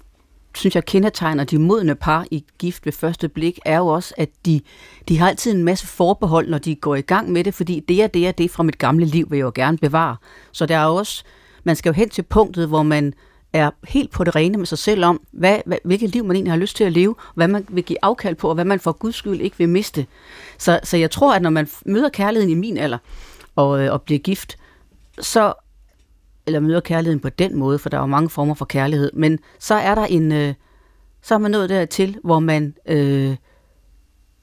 [0.55, 4.29] synes jeg kendetegner de modne par i gift ved første blik, er jo også, at
[4.47, 4.61] de,
[5.09, 8.03] de har altid en masse forbehold, når de går i gang med det, fordi det
[8.03, 10.17] er det er det fra mit gamle liv, vil jeg jo gerne bevare.
[10.53, 11.25] Så der er også,
[11.65, 13.15] man skal jo hen til punktet, hvor man
[13.53, 16.53] er helt på det rene med sig selv om, hvad, hvad, hvilket liv man egentlig
[16.53, 18.93] har lyst til at leve, hvad man vil give afkald på, og hvad man for
[18.93, 20.07] guds skyld ikke vil miste.
[20.59, 22.99] Så, så jeg tror, at når man møder kærligheden i min alder,
[23.57, 24.57] og, øh, og bliver gift,
[25.21, 25.53] så
[26.47, 29.38] eller møder kærligheden på den måde, for der er jo mange former for kærlighed, men
[29.59, 30.55] så er der en, øh,
[31.22, 33.36] så er man nået dertil, hvor man øh,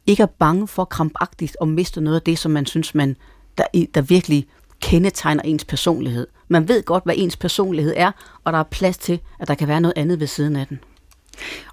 [0.07, 3.15] ikke er bange for krampagtigt at miste noget af det, som man synes, man,
[3.57, 4.47] der, der virkelig
[4.81, 6.27] kendetegner ens personlighed.
[6.47, 8.11] Man ved godt, hvad ens personlighed er,
[8.43, 10.79] og der er plads til, at der kan være noget andet ved siden af den.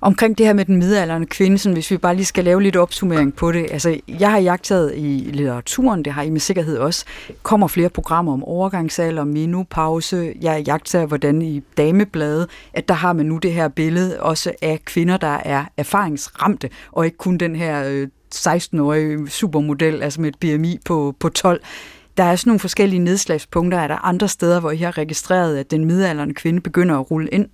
[0.00, 2.76] Omkring det her med den midalderne kvinde, sådan, hvis vi bare lige skal lave lidt
[2.76, 3.66] opsummering på det.
[3.70, 7.04] Altså, jeg har jagtet i litteraturen, det har I med sikkerhed også,
[7.42, 10.32] kommer flere programmer om overgangsalder, menopause.
[10.40, 14.52] Jeg har jagtet, hvordan i damebladet, at der har man nu det her billede også
[14.62, 20.28] af kvinder, der er erfaringsramte, og ikke kun den her øh, 16-årige supermodel, altså med
[20.28, 21.60] et BMI på, på 12.
[22.16, 23.78] Der er sådan nogle forskellige nedslagspunkter.
[23.78, 27.28] Er der andre steder, hvor I har registreret, at den midalderne kvinde begynder at rulle
[27.28, 27.46] ind?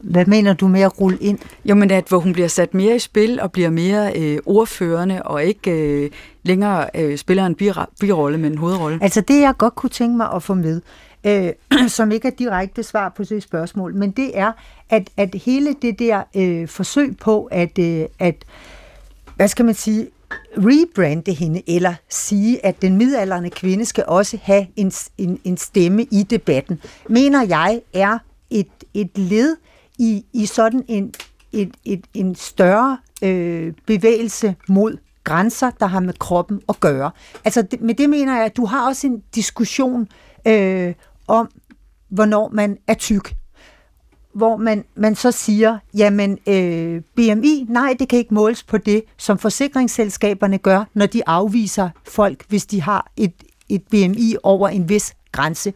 [0.00, 1.38] Hvad mener du med at rulle ind?
[1.64, 5.22] Jo, men at hvor hun bliver sat mere i spil og bliver mere øh, ordførende
[5.22, 6.10] og ikke øh,
[6.42, 7.56] længere øh, spiller en
[8.00, 8.98] birolle, men en hovedrolle.
[9.02, 10.80] Altså det, jeg godt kunne tænke mig at få med,
[11.24, 11.52] øh,
[11.88, 14.52] som ikke er direkte svar på det spørgsmål, men det er,
[14.90, 18.44] at, at hele det der øh, forsøg på at, øh, at,
[19.36, 20.08] hvad skal man sige,
[20.56, 26.02] rebrande hende, eller sige, at den midalderne kvinde skal også have en, en, en stemme
[26.02, 28.18] i debatten, mener jeg er
[28.50, 29.56] et, et led
[30.00, 31.14] i, i sådan en
[31.52, 37.10] et, et, en større øh, bevægelse mod grænser, der har med kroppen at gøre.
[37.44, 40.08] Altså det, med det mener jeg, at du har også en diskussion
[40.46, 40.94] øh,
[41.28, 41.50] om,
[42.08, 43.34] hvornår man er tyk
[44.32, 49.02] hvor man, man så siger, jamen øh, BMI, nej, det kan ikke måles på det,
[49.16, 53.32] som forsikringsselskaberne gør, når de afviser folk, hvis de har et,
[53.68, 55.72] et BMI over en vis grænse.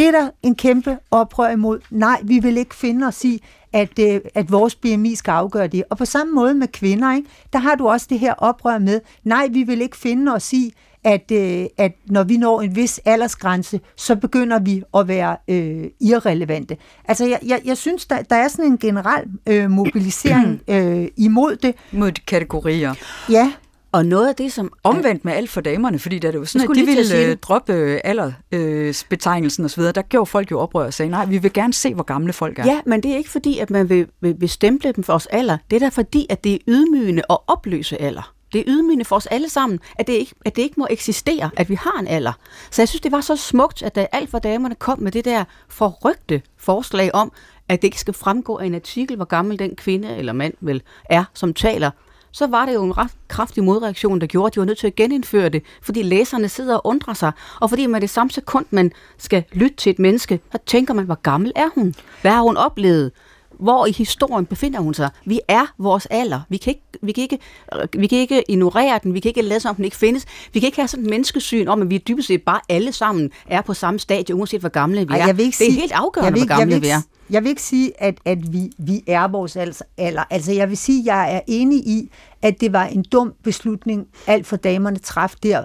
[0.00, 1.80] Det er der en kæmpe oprør imod.
[1.90, 3.42] Nej, vi vil ikke finde os i,
[3.72, 5.84] at, øh, at vores BMI skal afgøre det.
[5.90, 7.28] Og på samme måde med kvinder, ikke?
[7.52, 10.74] der har du også det her oprør med, nej, vi vil ikke finde os i,
[11.04, 15.84] at, øh, at når vi når en vis aldersgrænse, så begynder vi at være øh,
[16.00, 16.76] irrelevante.
[17.04, 21.56] Altså, jeg, jeg, jeg synes, der, der er sådan en generel øh, mobilisering øh, imod
[21.56, 21.74] det.
[21.92, 22.94] Mod de kategorier.
[23.30, 23.52] Ja.
[23.92, 24.72] Og noget af det, som...
[24.82, 27.72] Omvendt med alt for damerne, fordi er det jo sådan, at de ville øh, droppe
[27.72, 31.94] øh, aldersbetegnelsen osv., der gjorde folk jo oprør og sagde, nej, vi vil gerne se,
[31.94, 32.64] hvor gamle folk er.
[32.64, 35.26] Ja, men det er ikke fordi, at man vil, vil, vil stemple dem for os
[35.26, 35.58] alder.
[35.70, 38.32] Det er da fordi, at det er ydmygende at opløse alder.
[38.52, 41.50] Det er ydmygende for os alle sammen, at det, ikke, at det ikke må eksistere,
[41.56, 42.32] at vi har en alder.
[42.70, 45.24] Så jeg synes, det var så smukt, at da alt for damerne kom med det
[45.24, 47.32] der forrygte forslag om,
[47.68, 50.82] at det ikke skal fremgå af en artikel, hvor gammel den kvinde eller mand vel
[51.04, 51.90] er, som taler,
[52.32, 54.86] så var det jo en ret kraftig modreaktion, der gjorde, at de var nødt til
[54.86, 58.66] at genindføre det, fordi læserne sidder og undrer sig, og fordi man det samme sekund,
[58.70, 61.94] man skal lytte til et menneske, så tænker man, hvor gammel er hun?
[62.22, 63.12] Hvad har hun oplevet?
[63.60, 65.10] Hvor i historien befinder hun sig.
[65.24, 66.40] Vi er vores alder.
[66.48, 67.38] Vi kan ikke, vi kan ikke,
[67.98, 69.14] vi kan ikke ignorere den.
[69.14, 70.26] Vi kan ikke lade som om den ikke findes.
[70.52, 73.30] Vi kan ikke have sådan et menneskesyn om, at vi dybest set bare alle sammen
[73.46, 75.18] er på samme stadie, uanset hvor gamle vi er.
[75.18, 76.92] Ej, jeg vil ikke det er sige, helt afgørende, ikke, hvor gamle jeg vil vi
[76.92, 77.02] er.
[77.30, 79.56] Jeg vil ikke sige, at, at vi, vi er vores
[79.96, 80.24] alder.
[80.30, 82.10] Altså, jeg vil sige, at jeg er enig i,
[82.42, 85.64] at det var en dum beslutning, alt for damerne traf der,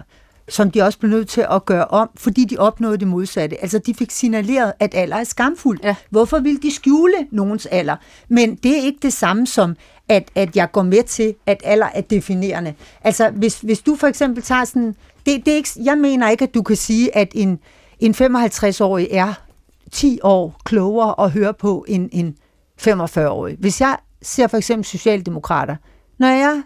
[0.50, 3.62] som de også blev nødt til at gøre om, fordi de opnåede det modsatte.
[3.62, 5.80] Altså, de fik signaleret, at alder er skamfuld.
[5.84, 5.96] Ja.
[6.10, 7.96] Hvorfor vil de skjule nogens alder?
[8.30, 9.76] Men det er ikke det samme som,
[10.10, 12.74] at, at jeg går med til, at alder er definerende.
[13.04, 14.96] Altså, hvis, hvis du for eksempel tager sådan...
[15.26, 17.60] Det, det er ikke, jeg mener ikke, at du kan sige, at en,
[18.00, 19.34] en 55-årig er
[19.92, 22.36] 10 år klogere at høre på end en
[22.82, 23.58] 45-årig.
[23.60, 25.76] Hvis jeg ser for eksempel Socialdemokrater,
[26.18, 26.62] når jeg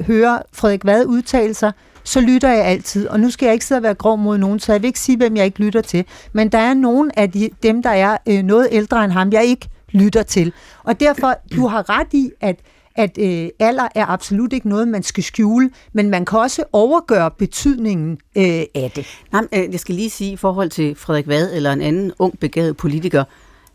[0.00, 1.72] hører Frederik Vad udtale sig,
[2.04, 3.08] så lytter jeg altid.
[3.08, 5.00] Og nu skal jeg ikke sidde og være grov mod nogen, så jeg vil ikke
[5.00, 6.04] sige, hvem jeg ikke lytter til.
[6.32, 9.44] Men der er nogen af de, dem, der er øh, noget ældre end ham, jeg
[9.44, 10.52] ikke lytter til.
[10.84, 12.56] Og derfor, du har ret i, at
[12.94, 17.30] at øh, alder er absolut ikke noget, man skal skjule, men man kan også overgøre
[17.30, 19.06] betydningen øh, af det.
[19.32, 22.38] Nej, øh, jeg skal lige sige i forhold til Frederik Vad eller en anden ung
[22.38, 23.24] begavet politiker,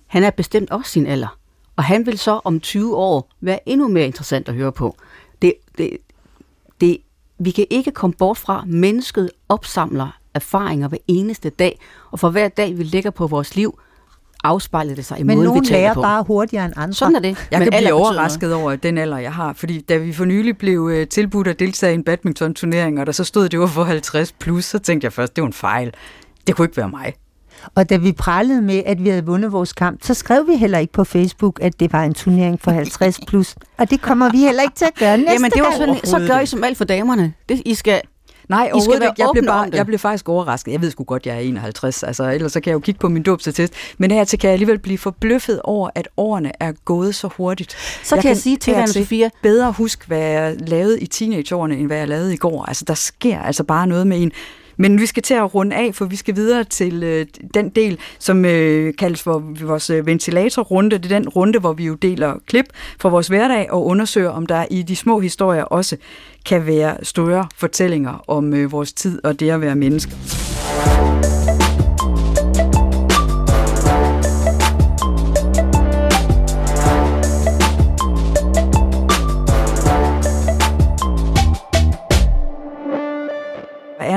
[0.07, 1.37] han er bestemt også sin alder.
[1.75, 4.97] Og han vil så om 20 år være endnu mere interessant at høre på.
[5.41, 5.97] Det, det
[7.39, 11.79] vi kan ikke komme bort fra, at mennesket opsamler erfaringer hver eneste dag,
[12.11, 13.79] og for hver dag, vi lægger på vores liv,
[14.43, 16.01] afspejler det sig i Men måden, vi taler på.
[16.01, 16.93] bare hurtigere end andre.
[16.93, 17.47] Sådan er det.
[17.51, 19.53] Jeg Men kan blive overrasket over den alder, jeg har.
[19.53, 23.11] Fordi da vi for nylig blev uh, tilbudt at deltage i en badminton-turnering, og der
[23.11, 25.53] så stod, at det var for 50 plus, så tænkte jeg først, det var en
[25.53, 25.93] fejl.
[26.47, 27.13] Det kunne ikke være mig.
[27.75, 30.77] Og da vi prallede med, at vi havde vundet vores kamp, så skrev vi heller
[30.77, 33.55] ikke på Facebook, at det var en turnering for 50 plus.
[33.77, 36.27] Og det kommer vi heller ikke til at gøre næste Jamen, det var sådan, så
[36.27, 37.33] gør I som alt for damerne.
[37.49, 38.01] Det, I skal
[38.49, 39.13] Nej, overhovedet ikke.
[39.17, 40.71] Jeg blev, bare, jeg blev faktisk overrasket.
[40.71, 43.09] Jeg ved sgu godt, jeg er 51, altså, ellers så kan jeg jo kigge på
[43.09, 43.73] min dåbsattest.
[43.97, 47.77] Men hertil kan jeg alligevel blive forbløffet over, at årene er gået så hurtigt.
[48.03, 49.29] Så jeg kan jeg sige til dig, Sofia.
[49.43, 52.65] Bedre husk, hvad jeg lavede i teenageårene, end hvad jeg lavede i går.
[52.65, 54.31] Altså, der sker altså bare noget med en
[54.77, 57.99] men vi skal til at runde af, for vi skal videre til øh, den del,
[58.19, 60.97] som øh, kaldes for vores øh, ventilatorrunde.
[60.97, 62.65] Det er den runde, hvor vi jo deler klip
[62.99, 65.97] fra vores hverdag og undersøger, om der i de små historier også
[66.45, 70.15] kan være større fortællinger om øh, vores tid og det at være menneske.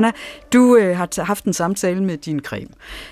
[0.09, 0.13] Anna,
[0.53, 2.69] du øh, har haft en samtale med din creme.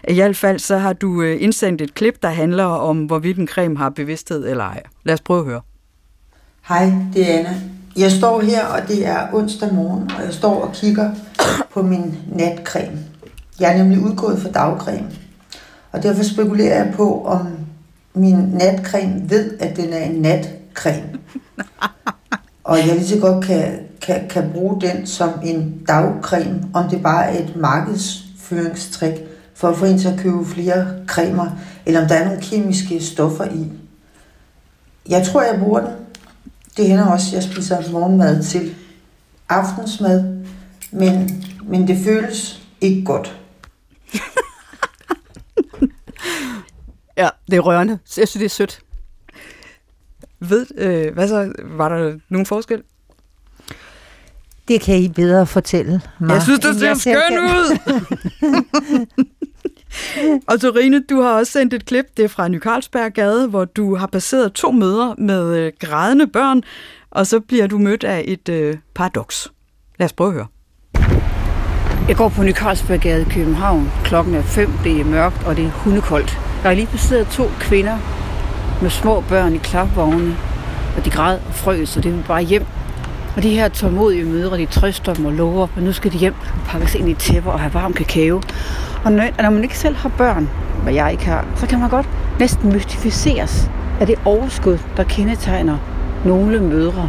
[0.08, 3.48] I hvert fald så har du øh, indsendt et klip, der handler om, hvorvidt en
[3.48, 4.82] creme har bevidsthed eller ej.
[5.04, 5.60] Lad os prøve at høre.
[6.68, 7.60] Hej, det er Anna.
[7.96, 11.10] Jeg står her, og det er onsdag morgen, og jeg står og kigger
[11.72, 12.98] på min natcreme.
[13.60, 15.10] Jeg er nemlig udgået for dagcreme.
[15.92, 17.46] Og derfor spekulerer jeg på, om
[18.14, 21.18] min natcreme ved, at den er en natcreme.
[22.66, 27.02] Og jeg lige så godt kan kan, kan bruge den som en dagcreme, om det
[27.02, 29.14] bare er et markedsføringstrik
[29.54, 31.50] for at få en til at købe flere cremer,
[31.86, 33.72] eller om der er nogle kemiske stoffer i.
[35.08, 35.92] Jeg tror, jeg bruger den.
[36.76, 38.74] Det hænder også, at jeg spiser morgenmad til
[39.48, 40.44] aftensmad,
[40.90, 43.40] men, men det føles ikke godt.
[47.16, 47.98] ja, det er rørende.
[48.16, 48.85] Jeg synes, det er sødt.
[50.40, 51.52] Ved, øh, hvad så?
[51.64, 52.82] Var der nogen forskel?
[54.68, 56.30] Det kan I bedre fortælle mig.
[56.34, 57.78] Jeg synes, du ser skøn ud!
[60.48, 63.96] og Torine, du har også sendt et klip, det er fra Ny Carlsberggade, hvor du
[63.96, 66.62] har passeret to møder med øh, grædende børn,
[67.10, 69.52] og så bliver du mødt af et øh, paradoks.
[69.98, 70.46] Lad os prøve at høre.
[72.08, 73.90] Jeg går på Ny Carlsberggade i København.
[74.04, 76.38] Klokken er 5, det er mørkt, og det er hundekoldt.
[76.62, 77.98] Der er lige passeret to kvinder
[78.82, 80.36] med små børn i klapvogne,
[80.96, 82.66] og de græd og frøs, og det var bare hjem.
[83.36, 86.34] Og de her tålmodige mødre, de trøster dem og lover, men nu skal de hjem
[86.40, 88.42] og pakkes ind i tæpper og have varm kakao.
[89.04, 90.48] Og når, man ikke selv har børn,
[90.82, 92.08] hvad jeg ikke har, så kan man godt
[92.38, 93.70] næsten mystificeres
[94.00, 95.78] af det overskud, der kendetegner
[96.24, 97.08] nogle mødre.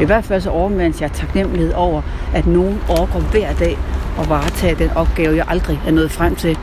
[0.00, 2.02] I hvert fald så overmands jeg taknemmelighed over,
[2.34, 3.78] at nogen overgår hver dag
[4.18, 6.58] og varetage den opgave, jeg aldrig er nået frem til.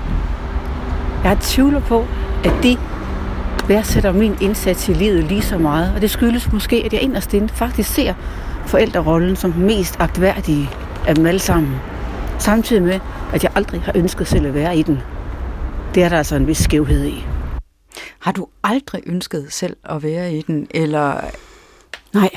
[1.24, 2.05] Jeg tvivler på,
[2.43, 2.78] at de
[3.72, 7.34] værdsætter min indsats i livet lige så meget, og det skyldes måske, at jeg inderst
[7.34, 8.13] inde faktisk ser
[8.65, 10.69] forældrerollen som den mest agtværdige
[11.07, 11.76] af dem alle sammen.
[12.39, 12.99] Samtidig med,
[13.34, 14.99] at jeg aldrig har ønsket selv at være i den.
[15.95, 17.26] Det er der altså en vis skævhed i.
[18.19, 21.22] Har du aldrig ønsket selv at være i den, eller
[22.13, 22.30] Nej,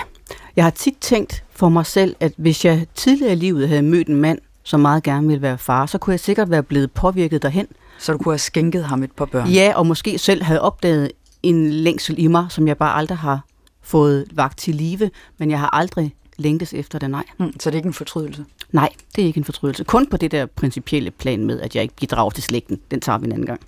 [0.56, 4.08] jeg har tit tænkt for mig selv, at hvis jeg tidligere i livet havde mødt
[4.08, 7.42] en mand, som meget gerne ville være far, så kunne jeg sikkert være blevet påvirket
[7.42, 7.66] derhen.
[7.98, 9.48] så du kunne have skænket ham et par børn?
[9.48, 11.10] Ja, og måske selv havde opdaget
[11.44, 13.40] en længsel i mig, som jeg bare aldrig har
[13.82, 17.24] fået vagt til live, men jeg har aldrig længtes efter det, nej.
[17.38, 18.44] Mm, så det er ikke en fortrydelse?
[18.72, 19.84] Nej, det er ikke en fortrydelse.
[19.84, 22.80] Kun på det der principielle plan med, at jeg ikke bidrager til slægten.
[22.90, 23.60] Den tager vi en anden gang.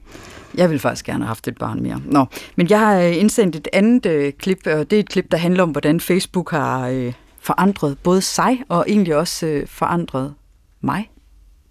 [0.55, 2.01] Jeg vil faktisk gerne have haft et barn mere.
[2.05, 2.25] Nå,
[2.57, 5.37] men jeg har øh, indsendt et andet øh, klip, og det er et klip, der
[5.37, 10.35] handler om, hvordan Facebook har øh, forandret både sig og egentlig også øh, forandret
[10.81, 11.11] mig.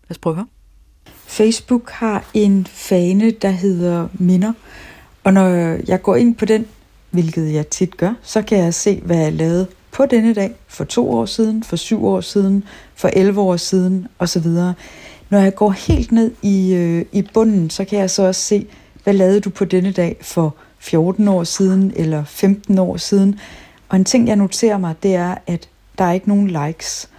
[0.04, 0.48] Lad os prøve at høre.
[1.28, 4.54] Facebook har en fane, der hedder minder.
[5.26, 6.68] Og når jeg går ind på den,
[7.12, 10.84] hvilket jeg tit gør, så kan jeg se, hvad jeg lavede på denne dag for
[10.84, 12.64] to år siden, for syv år siden,
[12.96, 14.48] for 11 år siden osv.
[15.30, 18.68] Når jeg går helt ned i, øh, i bunden, så kan jeg så også se,
[19.04, 23.40] hvad lavede du på denne dag for 14 år siden eller 15 år siden.
[23.90, 27.10] Og en ting, jeg noterer mig, det er, at der er ikke nogen likes.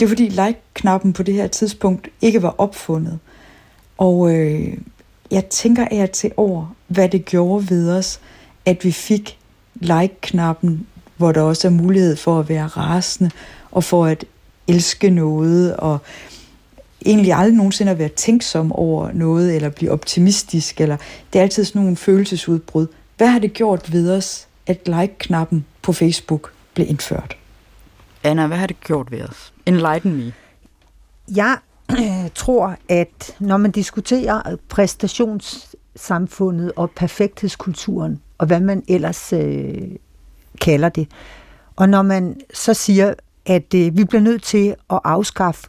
[0.00, 3.18] Det er fordi like-knappen på det her tidspunkt ikke var opfundet.
[3.98, 4.78] Og øh,
[5.34, 8.20] jeg tænker af til over, hvad det gjorde ved os,
[8.66, 9.38] at vi fik
[9.74, 13.30] like-knappen, hvor der også er mulighed for at være rasende,
[13.70, 14.24] og for at
[14.68, 15.98] elske noget, og
[17.06, 20.96] egentlig aldrig nogensinde at være tænksom over noget, eller blive optimistisk, eller
[21.32, 22.86] det er altid sådan nogle følelsesudbrud.
[23.16, 27.36] Hvad har det gjort ved os, at like-knappen på Facebook blev indført?
[28.22, 29.52] Anna, hvad har det gjort ved os?
[29.66, 30.32] Enlighten me.
[31.36, 31.58] Jeg
[31.90, 39.88] øh, tror, at når man diskuterer præstationssamfundet og perfekthedskulturen, og hvad man ellers øh,
[40.60, 41.08] kalder det,
[41.76, 43.14] og når man så siger,
[43.46, 45.68] at øh, vi bliver nødt til at afskaffe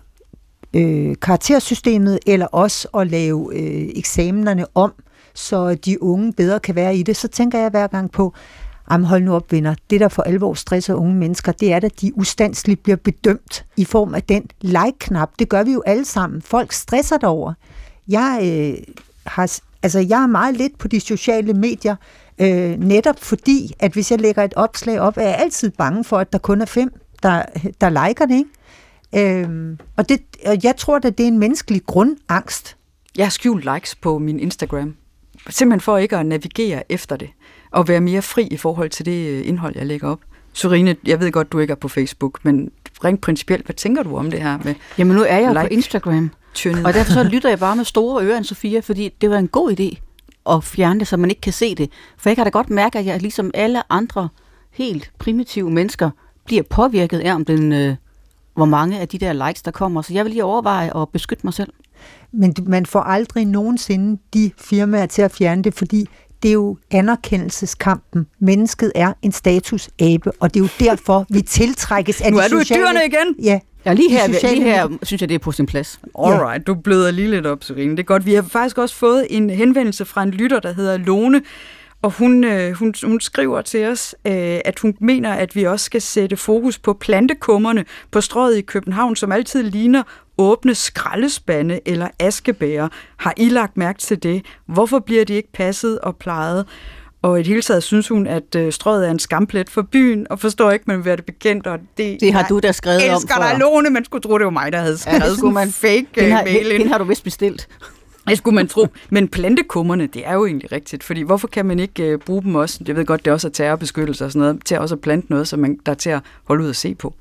[0.73, 4.93] øh, karaktersystemet, eller også at lave øh, eksamenerne om,
[5.33, 8.33] så de unge bedre kan være i det, så tænker jeg hver gang på,
[8.91, 9.75] Jamen hold nu op, venner.
[9.89, 13.85] Det, der for alvor stresser unge mennesker, det er, at de ustandsligt bliver bedømt i
[13.85, 15.29] form af den like-knap.
[15.39, 16.41] Det gør vi jo alle sammen.
[16.41, 17.53] Folk stresser derover.
[18.07, 18.93] Jeg, øh,
[19.25, 21.95] har, altså, jeg er meget lidt på de sociale medier,
[22.39, 26.17] øh, netop fordi, at hvis jeg lægger et opslag op, er jeg altid bange for,
[26.17, 27.43] at der kun er fem, der,
[27.81, 28.35] der liker det.
[28.35, 28.49] Ikke?
[29.43, 32.77] Øh, og, det, og jeg tror, at det er en menneskelig grundangst.
[33.17, 34.95] Jeg har skjult likes på min Instagram.
[35.49, 37.29] Simpelthen for ikke at navigere efter det.
[37.75, 40.19] Og være mere fri i forhold til det øh, indhold, jeg lægger op.
[40.53, 42.71] Sorine, jeg ved godt, du ikke er på Facebook, men
[43.03, 45.61] rent principielt, hvad tænker du om det her med Jamen nu er jeg Like.
[45.61, 46.85] på Instagram, tyranniet?
[46.85, 49.79] og derfor så lytter jeg bare med store ører, Sofia, fordi det var en god
[49.79, 50.01] idé
[50.49, 51.89] at fjerne det, så man ikke kan se det.
[52.17, 54.29] For jeg kan da godt mærke, at jeg ligesom alle andre
[54.71, 56.09] helt primitive mennesker
[56.45, 57.95] bliver påvirket af, om den, øh,
[58.55, 60.01] hvor mange af de der likes, der kommer.
[60.01, 61.73] Så jeg vil lige overveje at beskytte mig selv.
[62.31, 66.07] Men man får aldrig nogensinde de firmaer til at fjerne det, fordi
[66.45, 68.27] det er jo anerkendelseskampen.
[68.39, 72.47] Mennesket er en statusabe, og det er jo derfor, vi tiltrækkes af Nu de er
[72.47, 73.45] du i dyrene igen!
[73.45, 75.99] Ja, Ja, lige her, sociale lige her synes jeg, det er på sin plads.
[76.19, 77.91] Alright, du bløder lige lidt op, Serine.
[77.91, 78.25] Det er godt.
[78.25, 81.41] Vi har faktisk også fået en henvendelse fra en lytter, der hedder Lone,
[82.05, 85.85] og hun, øh, hun, hun skriver til os, øh, at hun mener, at vi også
[85.85, 90.03] skal sætte fokus på plantekummerne på strøget i København, som altid ligner
[90.37, 92.87] åbne skraldespande eller askebæger.
[93.17, 94.45] Har I lagt mærke til det?
[94.67, 96.65] Hvorfor bliver de ikke passet og plejet?
[97.21, 100.27] Og i det hele taget synes hun, at øh, strøget er en skamplet for byen,
[100.29, 101.67] og forstår ikke, man vil være det bekendt.
[101.67, 103.41] Og det, Det har du da skrevet om elsker for.
[103.43, 103.89] dig, Lone.
[103.89, 106.31] Man skulle tro, det var mig, der havde skrevet ja, skulle man fake Den øh,
[106.31, 106.83] har, mail ind.
[106.83, 107.67] den har du vist bestilt.
[108.27, 108.87] Det skulle man tro.
[109.09, 111.03] Men plantekummerne, det er jo egentlig rigtigt.
[111.03, 113.47] Fordi hvorfor kan man ikke øh, bruge dem også, jeg ved godt, det er også
[113.47, 116.09] er terrorbeskyttelse og sådan noget, til også at plante noget, som man, der er til
[116.09, 117.13] at holde ud og se på?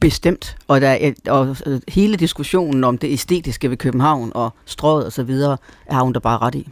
[0.00, 0.56] Bestemt.
[0.68, 5.12] Og, der er, og øh, hele diskussionen om det æstetiske ved København og strøget og
[5.12, 5.56] så videre,
[5.88, 6.68] har hun der bare ret i.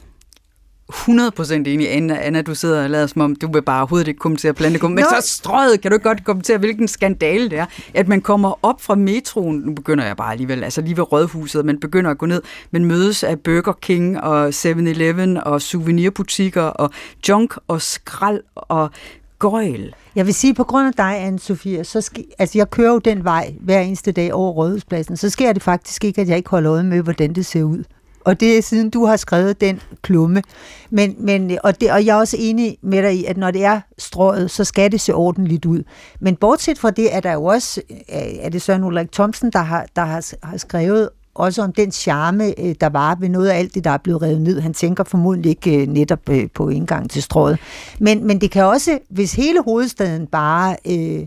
[0.92, 2.18] 100% enig, Anna.
[2.20, 4.90] Anna, du sidder og lader som om, du vil bare overhovedet ikke kommentere plantekum.
[4.90, 8.82] Men så strøget, kan du godt kommentere, hvilken skandale det er, at man kommer op
[8.82, 12.26] fra metroen, nu begynder jeg bare alligevel, altså lige ved Rådhuset, man begynder at gå
[12.26, 16.90] ned, men mødes af Burger King og 7-Eleven og souvenirbutikker og
[17.28, 18.90] junk og skrald og
[19.38, 19.94] gøjl.
[20.14, 22.98] Jeg vil sige, på grund af dig, anne Sofia, så sker, altså jeg kører jo
[22.98, 26.50] den vej hver eneste dag over Rådhuspladsen, så sker det faktisk ikke, at jeg ikke
[26.50, 27.84] holder øje med, hvordan det ser ud.
[28.24, 30.42] Og det er siden du har skrevet den klumme.
[30.90, 33.64] Men, men, og, det, og jeg er også enig med dig i, at når det
[33.64, 35.82] er strået, så skal det se ordentligt ud.
[36.20, 37.96] Men bortset fra det, er der jo også, øh,
[38.40, 42.60] er det Søren Ulrik Thomsen, der har, der har, har skrevet også om den charme,
[42.60, 44.60] øh, der var ved noget af alt det, der er blevet revet ned.
[44.60, 47.58] Han tænker formodentlig ikke øh, netop på indgang til strået.
[48.00, 51.26] Men, men det kan også, hvis hele hovedstaden bare, øh,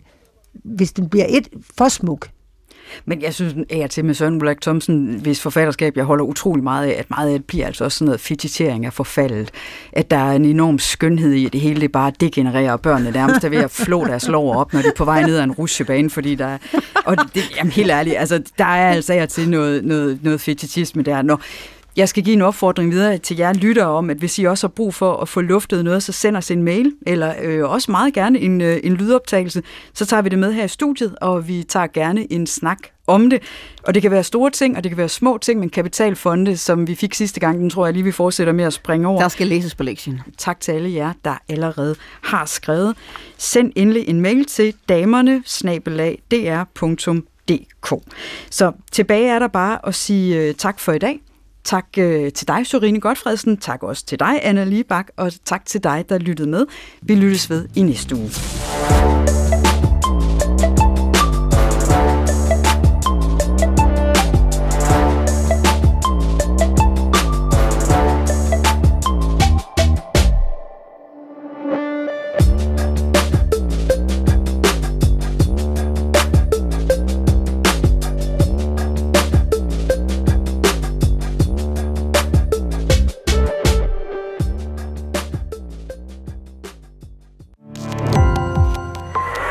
[0.53, 2.29] hvis den bliver et for smuk,
[3.05, 6.87] men jeg synes at til med Søren Ulrik Thomsen, hvis forfatterskab jeg holder utrolig meget
[6.87, 9.51] af, at meget af det bliver altså også sådan noget fetitering af forfaldet.
[9.91, 13.11] At der er en enorm skønhed i, at det hele det bare degenererer, og børnene
[13.11, 15.43] nærmest er ved at flå deres lov op, når de er på vej ned ad
[15.43, 16.57] en rusjebane, fordi der er,
[17.05, 21.03] og det, jamen helt ærligt, altså der er altså jeg til noget, noget, noget fetitisme
[21.03, 21.21] der.
[21.21, 21.41] Når,
[21.97, 24.71] jeg skal give en opfordring videre til jer lyttere om, at hvis I også har
[24.71, 28.13] brug for at få luftet noget, så send os en mail, eller øh, også meget
[28.13, 29.63] gerne en, øh, en lydoptagelse.
[29.93, 32.77] Så tager vi det med her i studiet, og vi tager gerne en snak
[33.07, 33.41] om det.
[33.83, 36.87] Og det kan være store ting, og det kan være små ting, men kapitalfonde, som
[36.87, 39.21] vi fik sidste gang, den tror jeg lige, vi fortsætter med at springe over.
[39.21, 40.21] Der skal læses på lektien.
[40.37, 42.95] Tak til alle jer, der allerede har skrevet.
[43.37, 45.43] Send endelig en mail til damerne
[48.49, 51.19] Så tilbage er der bare at sige øh, tak for i dag.
[51.63, 53.57] Tak øh, til dig, Sorine Godfredsen.
[53.57, 55.09] Tak også til dig, Anna Liebach.
[55.17, 56.65] Og tak til dig, der lyttede med.
[57.01, 58.29] Vi lyttes ved i næste uge.